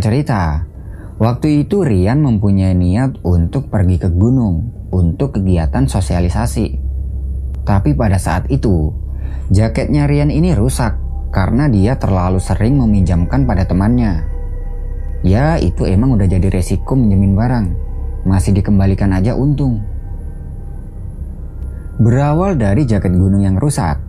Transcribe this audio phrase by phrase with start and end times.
[0.00, 0.64] Cerita,
[1.20, 6.66] waktu itu Rian mempunyai niat untuk pergi ke gunung untuk kegiatan sosialisasi.
[7.68, 8.88] Tapi pada saat itu,
[9.52, 10.96] jaketnya Rian ini rusak
[11.36, 14.24] karena dia terlalu sering meminjamkan pada temannya.
[15.20, 17.66] Ya, itu emang udah jadi resiko menjamin barang.
[18.24, 19.84] Masih dikembalikan aja untung.
[22.00, 24.00] Berawal dari jaket gunung yang rusak,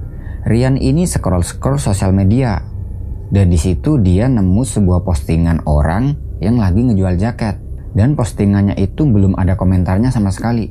[0.48, 2.71] Rian ini scroll-scroll sosial media.
[3.32, 7.56] Dan di situ dia nemu sebuah postingan orang yang lagi ngejual jaket.
[7.96, 10.68] Dan postingannya itu belum ada komentarnya sama sekali.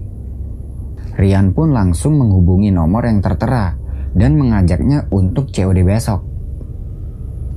[1.17, 3.77] Rian pun langsung menghubungi nomor yang tertera
[4.13, 6.21] dan mengajaknya untuk COD besok.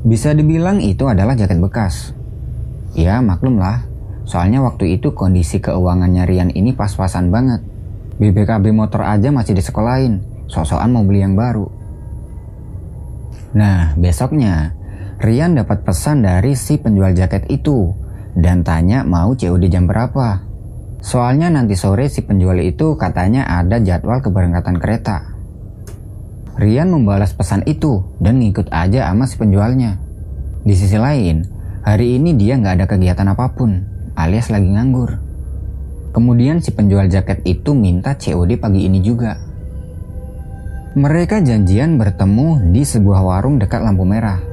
[0.04, 2.12] Bisa dibilang itu adalah jaket bekas.
[2.92, 3.88] Ya maklum lah,
[4.28, 7.64] soalnya waktu itu kondisi keuangannya Rian ini pas-pasan banget.
[8.20, 10.20] BBKB motor aja masih disekolahin,
[10.52, 11.66] sok-sokan mau beli yang baru.
[13.56, 14.76] Nah, besoknya
[15.24, 17.96] Rian dapat pesan dari si penjual jaket itu
[18.36, 20.44] dan tanya mau COD jam berapa.
[21.00, 25.32] Soalnya nanti sore si penjual itu katanya ada jadwal keberangkatan kereta.
[26.60, 29.96] Rian membalas pesan itu dan ngikut aja sama si penjualnya.
[30.68, 31.48] Di sisi lain,
[31.88, 33.80] hari ini dia nggak ada kegiatan apa pun,
[34.20, 35.24] alias lagi nganggur.
[36.12, 39.40] Kemudian si penjual jaket itu minta COD pagi ini juga.
[41.00, 44.53] Mereka janjian bertemu di sebuah warung dekat lampu merah.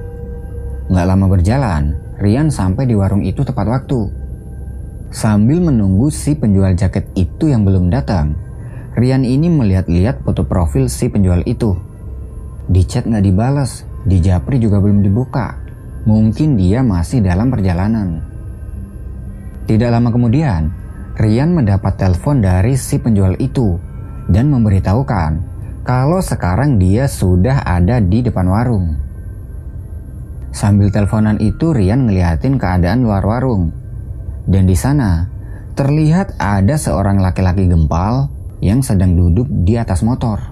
[0.91, 1.83] Nggak lama berjalan,
[2.19, 4.11] Rian sampai di warung itu tepat waktu.
[5.15, 8.35] Sambil menunggu si penjual jaket itu yang belum datang,
[8.99, 11.79] Rian ini melihat-lihat foto profil si penjual itu.
[12.67, 15.63] Di chat nggak dibalas, di japri juga belum dibuka.
[16.11, 18.27] Mungkin dia masih dalam perjalanan.
[19.71, 20.75] Tidak lama kemudian,
[21.15, 23.79] Rian mendapat telepon dari si penjual itu
[24.27, 25.39] dan memberitahukan
[25.87, 29.10] kalau sekarang dia sudah ada di depan warung.
[30.51, 33.71] Sambil teleponan itu Rian ngeliatin keadaan luar warung.
[34.51, 35.31] Dan di sana
[35.79, 38.29] terlihat ada seorang laki-laki gempal
[38.59, 40.43] yang sedang duduk di atas motor.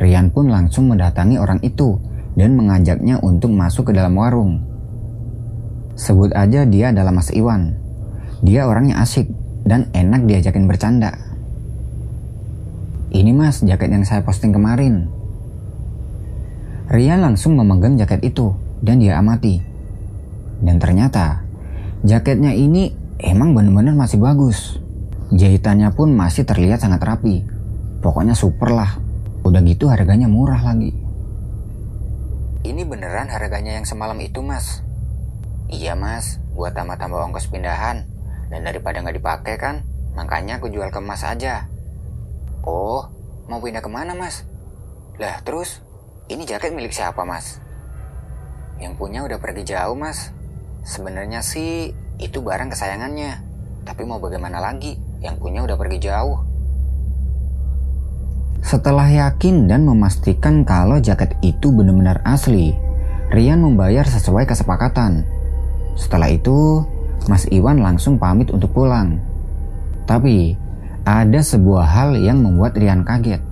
[0.00, 2.00] Rian pun langsung mendatangi orang itu
[2.38, 4.64] dan mengajaknya untuk masuk ke dalam warung.
[5.98, 7.76] Sebut aja dia adalah Mas Iwan.
[8.40, 9.28] Dia orangnya asik
[9.68, 11.12] dan enak diajakin bercanda.
[13.10, 15.10] Ini mas, jaket yang saya posting kemarin.
[16.90, 18.50] Rian langsung memegang jaket itu
[18.82, 19.62] dan dia amati.
[20.58, 21.46] Dan ternyata,
[22.02, 22.90] jaketnya ini
[23.22, 24.82] emang benar-benar masih bagus.
[25.30, 27.46] Jahitannya pun masih terlihat sangat rapi.
[28.02, 28.98] Pokoknya super lah.
[29.46, 30.90] Udah gitu harganya murah lagi.
[32.66, 34.82] Ini beneran harganya yang semalam itu mas?
[35.70, 38.02] Iya mas, buat tambah-tambah ongkos pindahan.
[38.50, 39.86] Dan daripada nggak dipakai kan,
[40.18, 41.70] makanya aku jual ke mas aja.
[42.66, 43.06] Oh,
[43.46, 44.42] mau pindah ke mana mas?
[45.22, 45.78] Lah terus,
[46.30, 47.58] ini jaket milik siapa mas?
[48.78, 50.30] Yang punya udah pergi jauh mas.
[50.86, 51.90] Sebenarnya sih
[52.22, 53.42] itu barang kesayangannya.
[53.82, 56.38] Tapi mau bagaimana lagi, yang punya udah pergi jauh.
[58.62, 62.78] Setelah yakin dan memastikan kalau jaket itu benar-benar asli,
[63.34, 65.26] Rian membayar sesuai kesepakatan.
[65.98, 66.86] Setelah itu,
[67.26, 69.18] Mas Iwan langsung pamit untuk pulang.
[70.06, 70.54] Tapi,
[71.02, 73.42] ada sebuah hal yang membuat Rian kaget.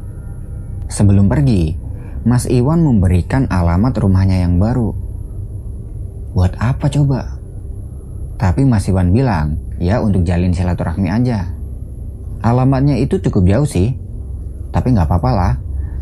[0.92, 1.87] Sebelum pergi,
[2.28, 4.92] Mas Iwan memberikan alamat rumahnya yang baru.
[6.36, 7.40] Buat apa coba?
[8.36, 11.48] Tapi Mas Iwan bilang, ya untuk jalin silaturahmi aja.
[12.44, 13.96] Alamatnya itu cukup jauh sih,
[14.76, 15.52] tapi nggak apa-apa lah.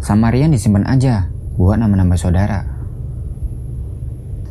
[0.03, 2.67] Sama Rian disimpan aja, buat nama-nama saudara.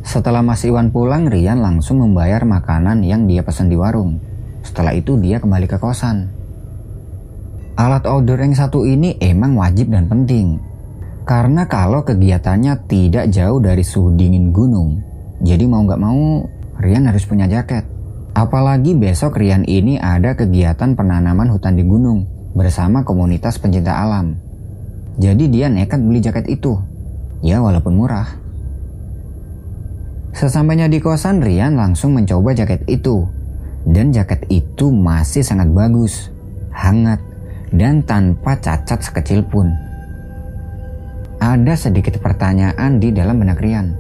[0.08, 4.24] Setelah Mas Iwan pulang, Rian langsung membayar makanan yang dia pesan di warung.
[4.64, 6.32] Setelah itu dia kembali ke kosan.
[7.76, 10.75] Alat outdoor yang satu ini emang wajib dan penting.
[11.26, 15.02] Karena kalau kegiatannya tidak jauh dari suhu dingin gunung,
[15.42, 16.46] jadi mau nggak mau
[16.78, 17.82] Rian harus punya jaket.
[18.38, 24.38] Apalagi besok Rian ini ada kegiatan penanaman hutan di gunung bersama komunitas pencinta alam.
[25.18, 26.78] Jadi dia nekat beli jaket itu.
[27.42, 28.28] Ya walaupun murah.
[30.36, 33.26] Sesampainya di kosan, Rian langsung mencoba jaket itu.
[33.88, 36.30] Dan jaket itu masih sangat bagus,
[36.76, 37.24] hangat,
[37.72, 39.72] dan tanpa cacat sekecil pun.
[41.36, 43.92] Ada sedikit pertanyaan di dalam benak Rian.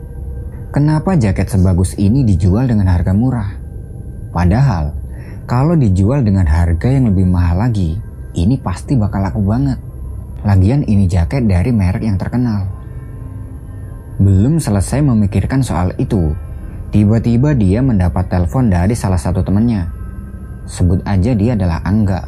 [0.71, 3.59] Kenapa jaket sebagus ini dijual dengan harga murah?
[4.31, 4.95] Padahal,
[5.43, 7.99] kalau dijual dengan harga yang lebih mahal lagi,
[8.39, 9.79] ini pasti bakal laku banget.
[10.47, 12.71] Lagian ini jaket dari merek yang terkenal.
[14.15, 16.31] Belum selesai memikirkan soal itu,
[16.95, 19.91] tiba-tiba dia mendapat telepon dari salah satu temannya.
[20.71, 22.23] Sebut aja dia adalah Angga.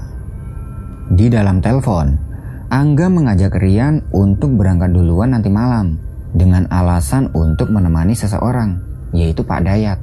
[1.15, 2.26] Di dalam telepon,
[2.67, 6.03] Angga mengajak Rian untuk berangkat duluan nanti malam
[6.35, 8.83] dengan alasan untuk menemani seseorang,
[9.15, 9.95] yaitu Pak Dayat.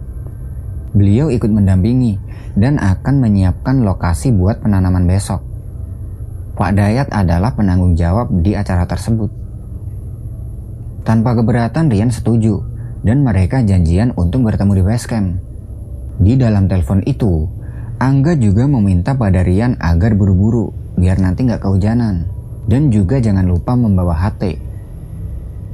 [0.97, 2.17] Beliau ikut mendampingi
[2.57, 5.45] dan akan menyiapkan lokasi buat penanaman besok.
[6.57, 9.29] Pak Dayat adalah penanggung jawab di acara tersebut.
[11.05, 12.65] Tanpa keberatan Rian setuju
[13.05, 15.37] dan mereka janjian untuk bertemu di base camp.
[16.17, 17.45] Di dalam telepon itu,
[18.01, 22.34] Angga juga meminta pada Rian agar buru-buru biar nanti nggak kehujanan
[22.69, 24.57] dan juga jangan lupa membawa HT.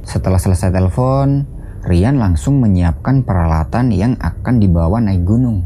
[0.03, 1.45] Setelah selesai telepon,
[1.81, 5.65] Rian langsung menyiapkan peralatan yang akan dibawa naik gunung.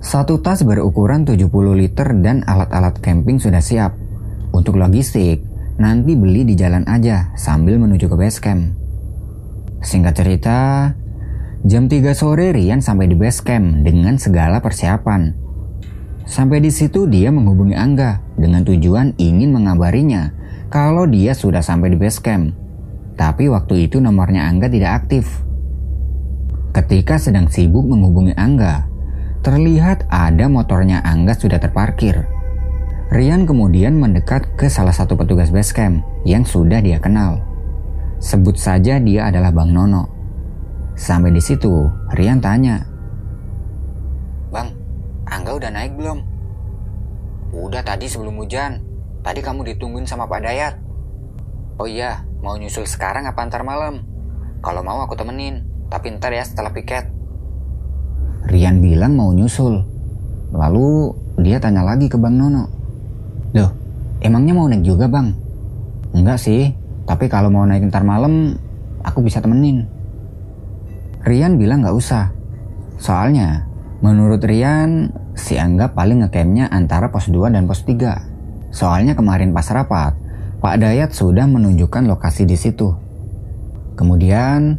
[0.00, 3.96] Satu tas berukuran 70 liter dan alat-alat camping sudah siap.
[4.52, 5.44] Untuk logistik,
[5.80, 8.76] nanti beli di jalan aja sambil menuju ke base camp.
[9.80, 10.58] Singkat cerita,
[11.64, 15.39] jam 3 sore Rian sampai di base camp dengan segala persiapan.
[16.30, 20.30] Sampai di situ dia menghubungi Angga dengan tujuan ingin mengabarinya
[20.70, 22.54] kalau dia sudah sampai di base camp.
[23.18, 25.26] Tapi waktu itu nomornya Angga tidak aktif.
[26.70, 28.90] Ketika sedang sibuk menghubungi Angga,
[29.40, 32.28] Terlihat ada motornya Angga sudah terparkir.
[33.08, 37.40] Rian kemudian mendekat ke salah satu petugas basecamp yang sudah dia kenal.
[38.20, 40.12] Sebut saja dia adalah Bang Nono.
[40.92, 42.84] Sampai di situ, Rian tanya,
[45.30, 46.18] Angga udah naik belum?
[47.54, 48.82] Udah tadi sebelum hujan.
[49.22, 50.74] Tadi kamu ditungguin sama Pak Dayat.
[51.78, 54.02] Oh iya, mau nyusul sekarang apa antar malam?
[54.60, 57.08] Kalau mau aku temenin, tapi ntar ya setelah piket.
[58.50, 59.80] Rian bilang mau nyusul.
[60.50, 62.66] Lalu dia tanya lagi ke Bang Nono.
[63.54, 63.70] Loh,
[64.18, 65.30] emangnya mau naik juga bang?
[66.10, 66.74] Enggak sih,
[67.06, 68.58] tapi kalau mau naik ntar malam,
[69.06, 69.86] aku bisa temenin.
[71.22, 72.34] Rian bilang nggak usah.
[73.00, 73.66] Soalnya,
[74.00, 78.70] menurut Rian, si Angga paling ngecampnya antara pos 2 dan pos 3.
[78.70, 80.14] Soalnya kemarin pas rapat,
[80.60, 82.92] Pak Dayat sudah menunjukkan lokasi di situ.
[83.96, 84.76] Kemudian,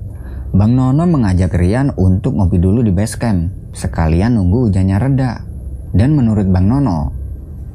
[0.53, 5.31] Bang Nono mengajak Rian untuk ngopi dulu di base camp sekalian nunggu hujannya reda.
[5.91, 7.11] Dan menurut Bang Nono,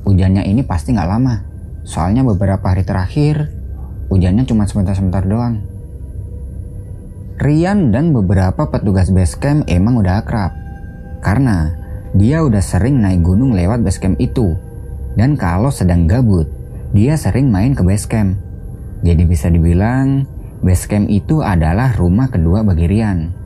[0.09, 1.37] hujannya ini pasti nggak lama.
[1.85, 3.53] Soalnya beberapa hari terakhir,
[4.09, 5.65] hujannya cuma sebentar-sebentar doang.
[7.37, 10.57] Rian dan beberapa petugas basecamp emang udah akrab.
[11.21, 11.86] Karena
[12.17, 14.57] dia udah sering naik gunung lewat basecamp itu.
[15.17, 16.49] Dan kalau sedang gabut,
[16.97, 18.41] dia sering main ke basecamp.
[19.05, 20.25] Jadi bisa dibilang,
[20.65, 23.37] basecamp itu adalah rumah kedua bagi Rian.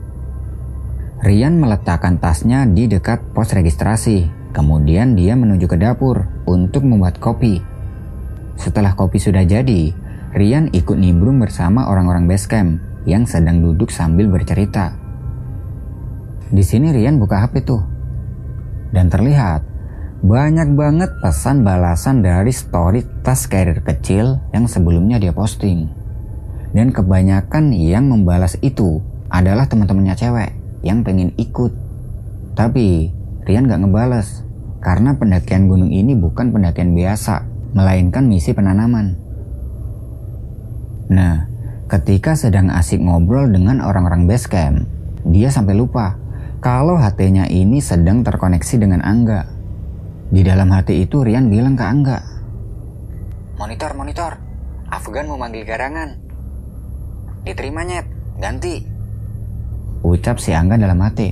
[1.19, 4.39] Rian meletakkan tasnya di dekat pos registrasi.
[4.55, 7.59] Kemudian dia menuju ke dapur untuk membuat kopi.
[8.55, 9.91] Setelah kopi sudah jadi,
[10.31, 14.95] Rian ikut nimbrung bersama orang-orang basecamp yang sedang duduk sambil bercerita.
[16.51, 17.90] Di sini Rian buka HP tuh.
[18.91, 19.63] Dan terlihat
[20.21, 25.89] banyak banget pesan balasan dari story tas carrier kecil yang sebelumnya dia posting.
[26.71, 29.01] Dan kebanyakan yang membalas itu
[29.33, 30.51] adalah teman-temannya cewek
[30.85, 31.73] yang pengen ikut.
[32.53, 33.09] Tapi
[33.41, 34.45] Rian gak ngebales
[34.85, 37.41] karena pendakian gunung ini bukan pendakian biasa,
[37.73, 39.17] melainkan misi penanaman.
[41.09, 41.49] Nah,
[41.89, 44.85] ketika sedang asik ngobrol dengan orang-orang base camp,
[45.25, 46.20] dia sampai lupa
[46.61, 49.49] kalau HT-nya ini sedang terkoneksi dengan Angga.
[50.31, 52.31] Di dalam hati itu Rian bilang ke Angga,
[53.61, 54.33] Monitor, monitor,
[54.89, 56.17] Afgan mau manggil garangan.
[57.45, 58.09] Diterima nyet,
[58.41, 58.81] ganti.
[60.01, 61.29] Ucap si Angga dalam hati.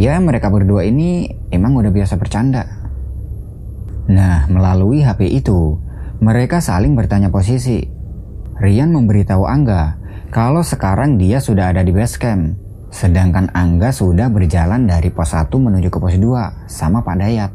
[0.00, 2.64] Ya mereka berdua ini emang udah biasa bercanda.
[4.08, 5.76] Nah melalui HP itu
[6.24, 7.84] mereka saling bertanya posisi.
[8.56, 10.00] Rian memberitahu Angga
[10.32, 12.69] kalau sekarang dia sudah ada di base camp.
[12.90, 17.50] Sedangkan Angga sudah berjalan dari pos 1 menuju ke pos 2 sama Pak Dayat.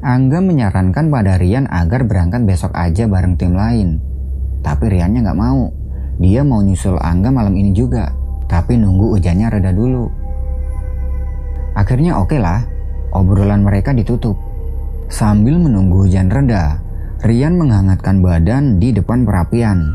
[0.00, 4.00] Angga menyarankan pada Rian agar berangkat besok aja bareng tim lain.
[4.64, 5.70] Tapi Riannya nggak mau.
[6.18, 10.08] Dia mau nyusul Angga malam ini juga tapi nunggu hujannya reda dulu.
[11.76, 12.64] Akhirnya oke okay lah,
[13.12, 14.34] obrolan mereka ditutup.
[15.12, 16.80] Sambil menunggu hujan reda,
[17.22, 19.94] Rian menghangatkan badan di depan perapian.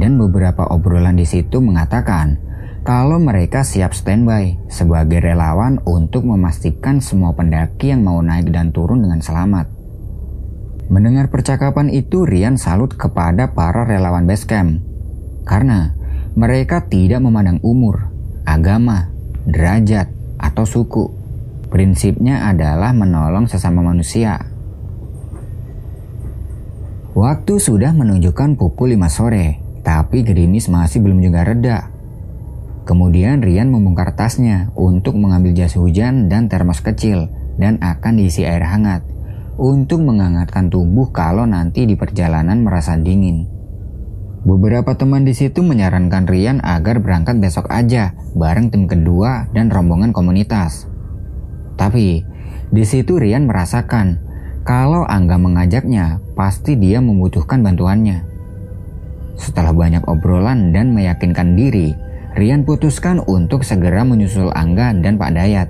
[0.00, 2.40] Dan beberapa obrolan di situ mengatakan
[2.80, 9.04] kalau mereka siap standby sebagai relawan untuk memastikan semua pendaki yang mau naik dan turun
[9.04, 9.68] dengan selamat.
[10.88, 14.82] Mendengar percakapan itu, Rian salut kepada para relawan basecamp.
[15.44, 15.94] Karena
[16.34, 18.10] mereka tidak memandang umur,
[18.42, 19.12] agama,
[19.46, 20.10] derajat,
[20.40, 21.04] atau suku.
[21.70, 24.40] Prinsipnya adalah menolong sesama manusia.
[27.14, 31.89] Waktu sudah menunjukkan pukul 5 sore, tapi gerimis masih belum juga reda.
[32.88, 37.28] Kemudian Rian membongkar tasnya untuk mengambil jas hujan dan termos kecil
[37.60, 39.04] dan akan diisi air hangat
[39.60, 43.44] untuk menghangatkan tubuh kalau nanti di perjalanan merasa dingin.
[44.40, 50.16] Beberapa teman di situ menyarankan Rian agar berangkat besok aja bareng tim kedua dan rombongan
[50.16, 50.88] komunitas.
[51.76, 52.24] Tapi
[52.72, 58.28] di situ Rian merasakan kalau Angga mengajaknya, pasti dia membutuhkan bantuannya.
[59.40, 61.96] Setelah banyak obrolan dan meyakinkan diri,
[62.30, 65.68] Rian putuskan untuk segera menyusul Angga dan Pak Dayat.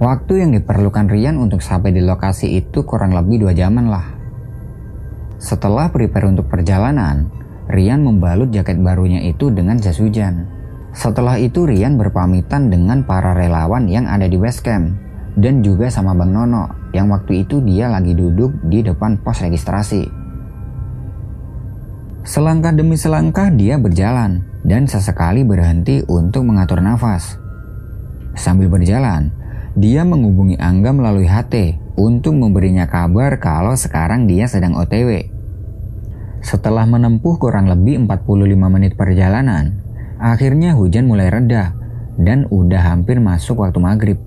[0.00, 4.06] Waktu yang diperlukan Rian untuk sampai di lokasi itu kurang lebih dua jaman lah.
[5.36, 7.28] Setelah prepare untuk perjalanan,
[7.68, 10.48] Rian membalut jaket barunya itu dengan jas hujan.
[10.96, 14.96] Setelah itu Rian berpamitan dengan para relawan yang ada di base camp
[15.36, 20.21] dan juga sama Bang Nono yang waktu itu dia lagi duduk di depan pos registrasi.
[22.22, 27.34] Selangkah demi selangkah dia berjalan dan sesekali berhenti untuk mengatur nafas.
[28.38, 29.34] Sambil berjalan,
[29.74, 35.26] dia menghubungi Angga melalui HT untuk memberinya kabar kalau sekarang dia sedang OTW.
[36.46, 39.82] Setelah menempuh kurang lebih 45 menit perjalanan,
[40.22, 41.74] akhirnya hujan mulai reda
[42.22, 44.18] dan udah hampir masuk waktu maghrib.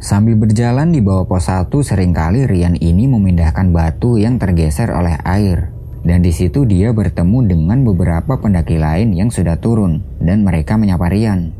[0.00, 5.20] Sambil berjalan di bawah pos 1 sering kali Rian ini memindahkan batu yang tergeser oleh
[5.22, 5.71] air.
[6.02, 11.06] Dan di situ dia bertemu dengan beberapa pendaki lain yang sudah turun dan mereka menyapa
[11.06, 11.54] Rian.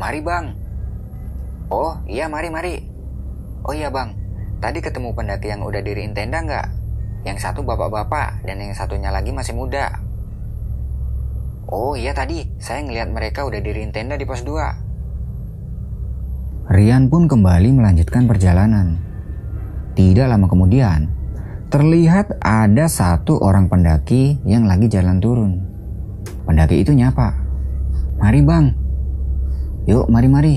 [0.00, 0.56] Mari bang.
[1.68, 2.80] Oh iya mari mari.
[3.62, 4.16] Oh iya bang,
[4.64, 6.66] tadi ketemu pendaki yang udah diriin tenda nggak?
[7.22, 10.02] Yang satu bapak-bapak dan yang satunya lagi masih muda.
[11.70, 16.72] Oh iya tadi, saya ngelihat mereka udah diriin tenda di pos 2.
[16.72, 18.98] Rian pun kembali melanjutkan perjalanan.
[19.94, 21.06] Tidak lama kemudian,
[21.72, 25.56] terlihat ada satu orang pendaki yang lagi jalan turun.
[26.44, 27.32] Pendaki itu nyapa.
[28.20, 28.66] Mari bang.
[29.88, 30.56] Yuk mari mari.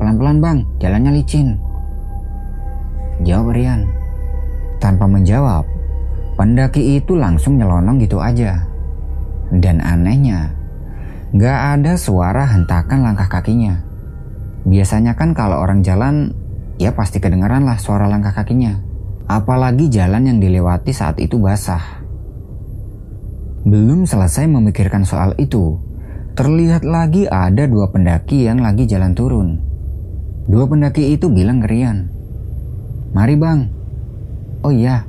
[0.00, 1.60] Pelan-pelan bang, jalannya licin.
[3.28, 3.84] Jawab Rian.
[4.80, 5.68] Tanpa menjawab,
[6.38, 8.62] Pendaki itu langsung nyelonong gitu aja.
[9.50, 10.54] Dan anehnya,
[11.34, 13.82] gak ada suara hentakan langkah kakinya.
[14.62, 16.30] Biasanya kan kalau orang jalan,
[16.78, 18.87] ya pasti kedengeran lah suara langkah kakinya.
[19.28, 22.00] Apalagi jalan yang dilewati saat itu basah.
[23.68, 25.76] Belum selesai memikirkan soal itu,
[26.32, 29.60] terlihat lagi ada dua pendaki yang lagi jalan turun.
[30.48, 32.08] Dua pendaki itu bilang ke Rian,
[33.12, 33.60] Mari bang.
[34.64, 35.04] Oh iya,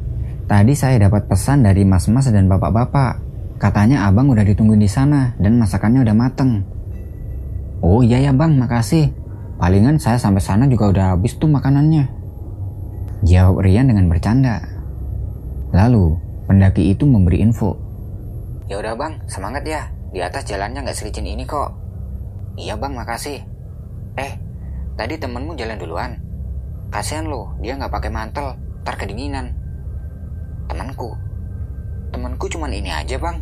[0.49, 3.21] Tadi saya dapat pesan dari mas-mas dan bapak-bapak.
[3.61, 6.65] Katanya abang udah ditunggu di sana dan masakannya udah mateng.
[7.85, 9.13] Oh iya ya bang, makasih.
[9.61, 12.18] Palingan saya sampai sana juga udah habis tuh makanannya.
[13.19, 14.63] Jawab Rian dengan bercanda.
[15.75, 16.15] Lalu,
[16.47, 17.75] pendaki itu memberi info.
[18.71, 19.91] Ya udah bang, semangat ya.
[20.15, 21.75] Di atas jalannya nggak selicin ini kok.
[22.55, 23.43] Iya bang, makasih.
[24.15, 24.33] Eh,
[24.95, 26.11] tadi temenmu jalan duluan.
[26.87, 28.55] Kasihan loh, dia nggak pakai mantel,
[28.87, 29.51] ntar kedinginan.
[30.71, 31.11] Temanku.
[32.15, 33.37] Temanku cuman ini aja bang.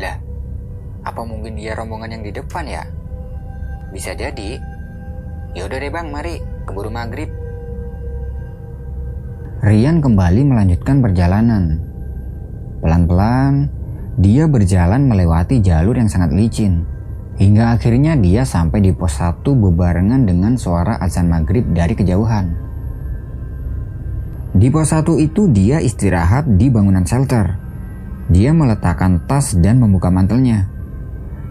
[0.00, 0.16] Lah,
[1.04, 2.88] apa mungkin dia rombongan yang di depan ya?
[3.92, 4.56] Bisa jadi.
[5.52, 6.40] Yaudah deh bang, mari.
[6.64, 7.45] Keburu maghrib.
[9.56, 11.80] Rian kembali melanjutkan perjalanan.
[12.84, 13.72] Pelan-pelan,
[14.20, 16.84] dia berjalan melewati jalur yang sangat licin.
[17.40, 22.52] Hingga akhirnya dia sampai di pos 1 bebarengan dengan suara azan maghrib dari kejauhan.
[24.52, 27.56] Di pos 1 itu dia istirahat di bangunan shelter.
[28.28, 30.68] Dia meletakkan tas dan membuka mantelnya.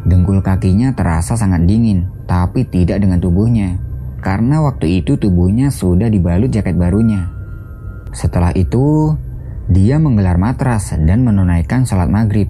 [0.06, 3.82] Dengkul kakinya terasa sangat dingin, tapi tidak dengan tubuhnya.
[4.22, 7.35] Karena waktu itu tubuhnya sudah dibalut jaket barunya.
[8.16, 9.12] Setelah itu,
[9.68, 12.48] dia menggelar matras dan menunaikan sholat maghrib.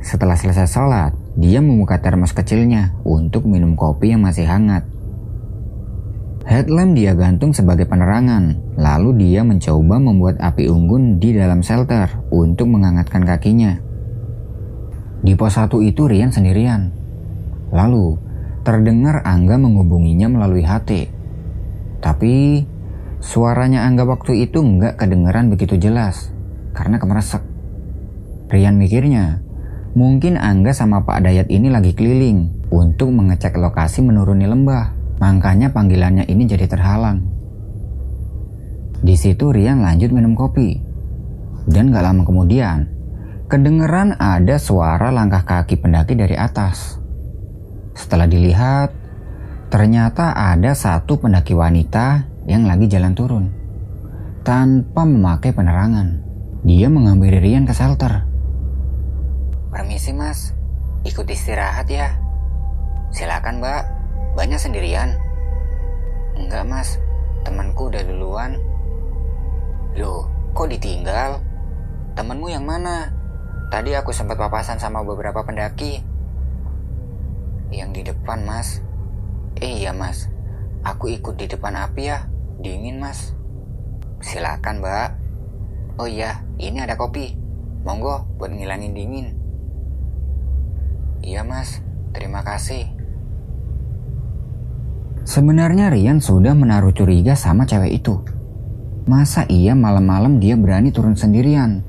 [0.00, 4.88] Setelah selesai sholat, dia membuka termos kecilnya untuk minum kopi yang masih hangat.
[6.48, 12.72] Headlamp dia gantung sebagai penerangan, lalu dia mencoba membuat api unggun di dalam shelter untuk
[12.72, 13.76] menghangatkan kakinya.
[15.20, 16.88] Di pos satu itu Rian sendirian.
[17.68, 18.16] Lalu,
[18.64, 21.12] terdengar Angga menghubunginya melalui HT.
[22.00, 22.64] Tapi,
[23.18, 26.30] suaranya Angga waktu itu nggak kedengeran begitu jelas,
[26.74, 27.42] karena kemeresek.
[28.48, 29.44] Rian mikirnya,
[29.92, 34.96] mungkin Angga sama Pak Dayat ini lagi keliling untuk mengecek lokasi menuruni lembah.
[35.18, 37.26] Makanya panggilannya ini jadi terhalang.
[39.02, 40.78] Di situ Rian lanjut minum kopi.
[41.68, 42.88] Dan gak lama kemudian,
[43.50, 46.96] kedengeran ada suara langkah kaki pendaki dari atas.
[47.98, 48.94] Setelah dilihat,
[49.68, 53.44] ternyata ada satu pendaki wanita yang lagi jalan turun.
[54.40, 56.24] Tanpa memakai penerangan,
[56.64, 58.24] dia menghampiri Rian ke shelter.
[59.68, 60.56] Permisi mas,
[61.04, 62.16] ikut istirahat ya.
[63.12, 63.84] Silakan mbak.
[64.32, 65.12] Banyak sendirian?
[66.40, 66.96] Enggak mas,
[67.44, 68.56] temanku udah duluan.
[70.00, 71.42] Loh, kok ditinggal?
[72.16, 73.12] Temenmu yang mana?
[73.68, 76.00] Tadi aku sempat papasan sama beberapa pendaki.
[77.68, 78.80] Yang di depan, Mas.
[79.60, 80.30] Eh iya, Mas.
[80.86, 82.24] Aku ikut di depan api ya.
[82.58, 83.38] Dingin, Mas.
[84.18, 85.08] Silakan, Mbak.
[86.02, 87.38] Oh iya, ini ada kopi.
[87.86, 89.38] Monggo buat ngilangin dingin.
[91.22, 91.78] Iya, Mas.
[92.10, 92.90] Terima kasih.
[95.22, 98.18] Sebenarnya Rian sudah menaruh curiga sama cewek itu.
[99.06, 101.86] Masa iya malam-malam dia berani turun sendirian?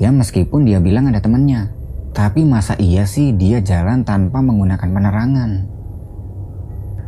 [0.00, 1.68] Ya meskipun dia bilang ada temannya.
[2.16, 5.50] Tapi masa iya sih dia jalan tanpa menggunakan penerangan?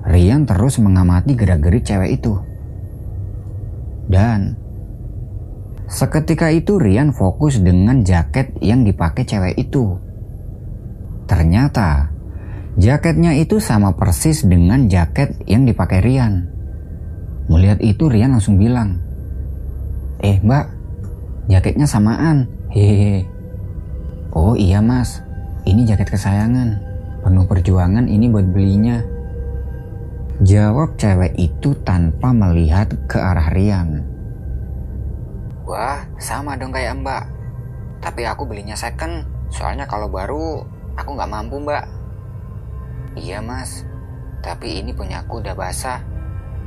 [0.04, 2.49] Rian terus mengamati gerak-gerik cewek itu.
[4.10, 4.58] Dan
[5.86, 9.94] seketika itu Rian fokus dengan jaket yang dipakai cewek itu.
[11.30, 12.20] Ternyata
[12.78, 16.48] Jaketnya itu sama persis dengan jaket yang dipakai Rian.
[17.50, 19.02] Melihat itu Rian langsung bilang,
[20.22, 20.70] Eh mbak,
[21.50, 22.46] jaketnya samaan.
[22.74, 23.26] Hehehe.
[24.30, 25.20] Oh iya mas,
[25.66, 26.78] ini jaket kesayangan.
[27.26, 29.02] Penuh perjuangan ini buat belinya.
[30.40, 34.00] Jawab cewek itu tanpa melihat ke arah Rian.
[35.68, 37.28] Wah, sama dong kayak mbak.
[38.00, 40.64] Tapi aku belinya second, soalnya kalau baru
[40.96, 41.84] aku nggak mampu mbak.
[43.20, 43.84] Iya mas,
[44.40, 46.00] tapi ini punya aku udah basah.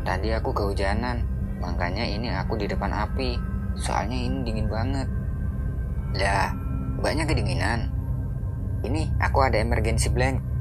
[0.05, 1.25] Tadi aku kehujanan,
[1.57, 3.41] makanya ini aku di depan api.
[3.73, 5.09] Soalnya ini dingin banget.
[6.13, 6.53] Lah,
[7.01, 7.89] banyak kedinginan.
[8.85, 10.52] Ini aku ada emergency blank.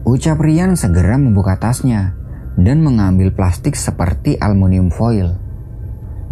[0.00, 2.16] Ucap Rian segera membuka tasnya
[2.56, 5.36] dan mengambil plastik seperti aluminium foil.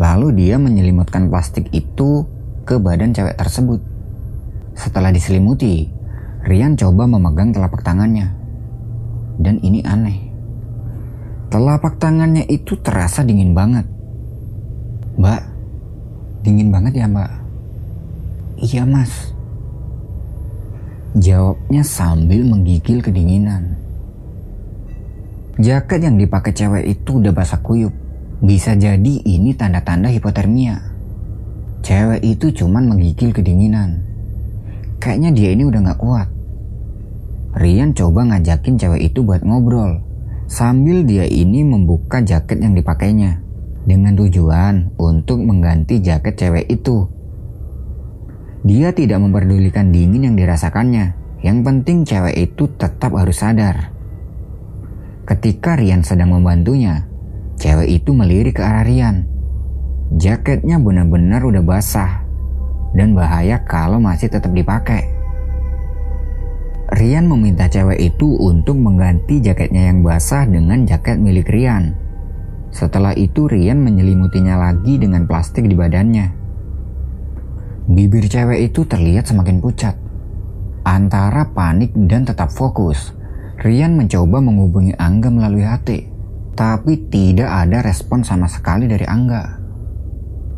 [0.00, 2.24] Lalu dia menyelimutkan plastik itu
[2.64, 3.84] ke badan cewek tersebut.
[4.72, 5.84] Setelah diselimuti,
[6.48, 8.32] Rian coba memegang telapak tangannya.
[9.36, 10.18] Dan ini aneh.
[11.52, 13.84] Telapak tangannya itu terasa dingin banget.
[15.20, 15.42] Mbak,
[16.44, 17.30] dingin banget ya mbak?
[18.58, 19.37] Iya mas.
[21.16, 23.80] Jawabnya sambil menggigil kedinginan.
[25.56, 27.96] Jaket yang dipakai cewek itu udah basah kuyup.
[28.44, 30.76] Bisa jadi ini tanda-tanda hipotermia.
[31.80, 34.04] Cewek itu cuman menggigil kedinginan.
[35.00, 36.28] Kayaknya dia ini udah gak kuat.
[37.56, 40.04] Rian coba ngajakin cewek itu buat ngobrol
[40.44, 43.40] sambil dia ini membuka jaket yang dipakainya
[43.88, 47.08] dengan tujuan untuk mengganti jaket cewek itu.
[48.68, 51.16] Dia tidak memperdulikan dingin yang dirasakannya.
[51.40, 53.96] Yang penting cewek itu tetap harus sadar.
[55.24, 57.08] Ketika Rian sedang membantunya,
[57.56, 59.24] cewek itu melirik ke arah Rian.
[60.20, 62.28] Jaketnya benar-benar udah basah
[62.92, 65.16] dan bahaya kalau masih tetap dipakai.
[66.92, 71.96] Rian meminta cewek itu untuk mengganti jaketnya yang basah dengan jaket milik Rian.
[72.68, 76.37] Setelah itu Rian menyelimutinya lagi dengan plastik di badannya.
[77.88, 79.96] Bibir cewek itu terlihat semakin pucat.
[80.84, 83.16] Antara panik dan tetap fokus,
[83.64, 86.04] Rian mencoba menghubungi Angga melalui HT,
[86.52, 89.56] tapi tidak ada respon sama sekali dari Angga.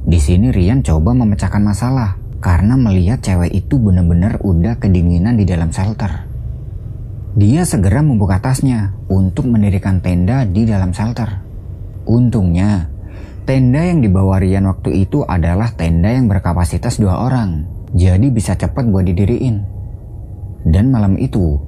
[0.03, 5.71] Di sini Rian coba memecahkan masalah karena melihat cewek itu benar-benar udah kedinginan di dalam
[5.71, 6.27] shelter.
[7.39, 11.47] Dia segera membuka tasnya untuk mendirikan tenda di dalam shelter.
[12.11, 12.90] Untungnya,
[13.51, 18.87] tenda yang dibawa Rian waktu itu adalah tenda yang berkapasitas dua orang, jadi bisa cepat
[18.87, 19.67] buat didiriin.
[20.63, 21.59] Dan malam itu,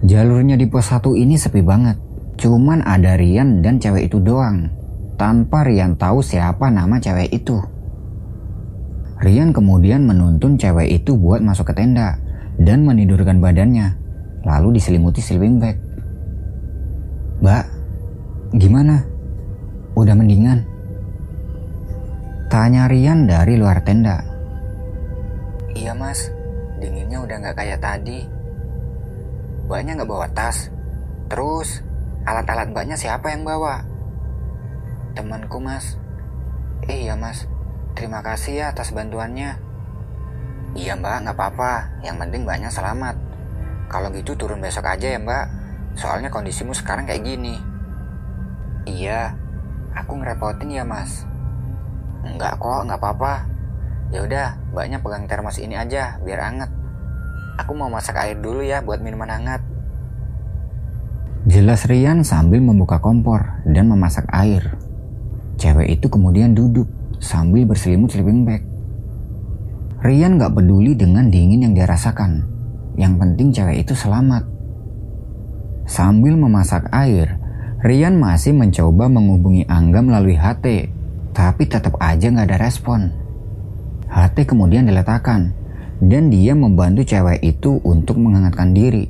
[0.00, 2.00] jalurnya di pos 1 ini sepi banget.
[2.40, 4.72] Cuman ada Rian dan cewek itu doang,
[5.20, 7.60] tanpa Rian tahu siapa nama cewek itu.
[9.20, 12.16] Rian kemudian menuntun cewek itu buat masuk ke tenda
[12.56, 13.92] dan menidurkan badannya,
[14.40, 15.76] lalu diselimuti sleeping bag.
[17.44, 17.64] Mbak,
[18.56, 19.04] gimana?
[19.92, 20.75] Udah mendingan?
[22.56, 24.24] Tanya Rian dari luar tenda.
[25.76, 26.32] Iya mas,
[26.80, 28.24] dinginnya udah gak kayak tadi.
[29.68, 30.72] Mbaknya gak bawa tas.
[31.28, 31.84] Terus,
[32.24, 33.84] alat-alat mbaknya siapa yang bawa?
[35.12, 36.00] Temanku mas.
[36.88, 37.44] Eh, iya mas,
[37.92, 39.60] Terima kasih ya atas bantuannya.
[40.80, 42.00] Iya mbak, nggak apa-apa.
[42.08, 43.20] Yang penting banyak selamat.
[43.92, 45.44] Kalau gitu turun besok aja ya mbak.
[45.92, 47.60] Soalnya kondisimu sekarang kayak gini.
[48.88, 49.36] Iya,
[49.92, 51.35] aku ngerepotin ya mas.
[52.26, 53.46] Enggak kok, nggak apa-apa.
[54.10, 56.70] Ya udah, mbaknya pegang termos ini aja biar anget.
[57.62, 59.62] Aku mau masak air dulu ya buat minuman hangat.
[61.46, 64.74] Jelas Rian sambil membuka kompor dan memasak air.
[65.56, 66.90] Cewek itu kemudian duduk
[67.22, 68.66] sambil berselimut sleeping bag.
[70.02, 72.44] Rian gak peduli dengan dingin yang dia rasakan.
[72.98, 74.44] Yang penting cewek itu selamat.
[75.86, 77.38] Sambil memasak air,
[77.80, 80.95] Rian masih mencoba menghubungi Angga melalui HT.
[81.36, 83.12] Tapi tetap aja nggak ada respon.
[84.08, 85.52] HT kemudian diletakkan
[86.00, 89.04] dan dia membantu cewek itu untuk menghangatkan diri.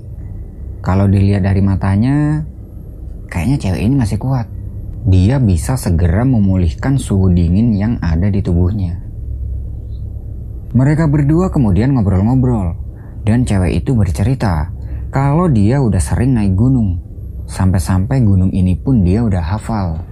[0.82, 2.42] Kalau dilihat dari matanya,
[3.30, 4.50] kayaknya cewek ini masih kuat.
[5.06, 8.98] Dia bisa segera memulihkan suhu dingin yang ada di tubuhnya.
[10.74, 12.74] Mereka berdua kemudian ngobrol-ngobrol,
[13.22, 14.74] dan cewek itu bercerita
[15.14, 16.98] kalau dia udah sering naik gunung.
[17.46, 20.02] Sampai-sampai gunung ini pun dia udah hafal.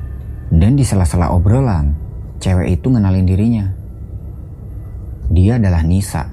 [0.55, 2.04] Dan di sela-sela obrolan,
[2.45, 3.67] cewek itu ngenalin dirinya.
[5.33, 6.29] Dia adalah Nisa.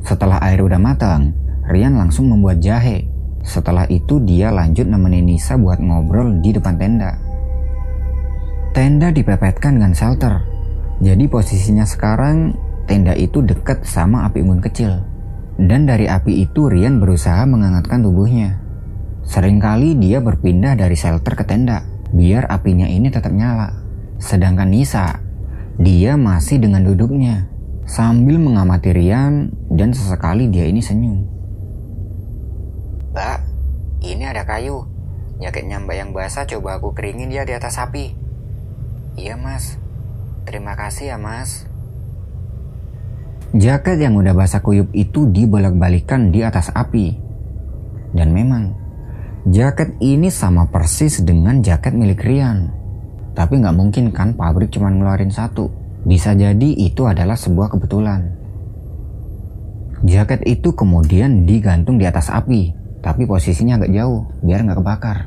[0.00, 1.36] Setelah air udah matang,
[1.68, 3.04] Rian langsung membuat jahe.
[3.44, 7.20] Setelah itu dia lanjut nemenin Nisa buat ngobrol di depan tenda.
[8.72, 10.40] Tenda dipepetkan dengan shelter.
[11.04, 12.56] Jadi posisinya sekarang
[12.88, 15.04] tenda itu dekat sama api unggun kecil.
[15.60, 18.56] Dan dari api itu Rian berusaha menghangatkan tubuhnya.
[19.28, 23.83] Seringkali dia berpindah dari shelter ke tenda biar apinya ini tetap nyala.
[24.24, 25.20] Sedangkan Nisa,
[25.76, 27.44] dia masih dengan duduknya
[27.84, 31.28] sambil mengamati Rian dan sesekali dia ini senyum.
[33.12, 33.38] Mbak,
[34.00, 34.88] ini ada kayu.
[35.44, 38.16] Jaketnya mbak yang basah coba aku keringin dia di atas api.
[39.20, 39.76] Iya mas,
[40.48, 41.68] terima kasih ya mas.
[43.52, 47.20] Jaket yang udah basah kuyup itu dibolak-balikan di atas api.
[48.16, 48.72] Dan memang,
[49.44, 52.83] jaket ini sama persis dengan jaket milik Rian.
[53.34, 55.66] Tapi nggak mungkin kan pabrik cuma ngeluarin satu.
[56.06, 58.30] Bisa jadi itu adalah sebuah kebetulan.
[60.04, 62.70] Jaket itu kemudian digantung di atas api,
[63.02, 65.18] tapi posisinya agak jauh biar nggak kebakar.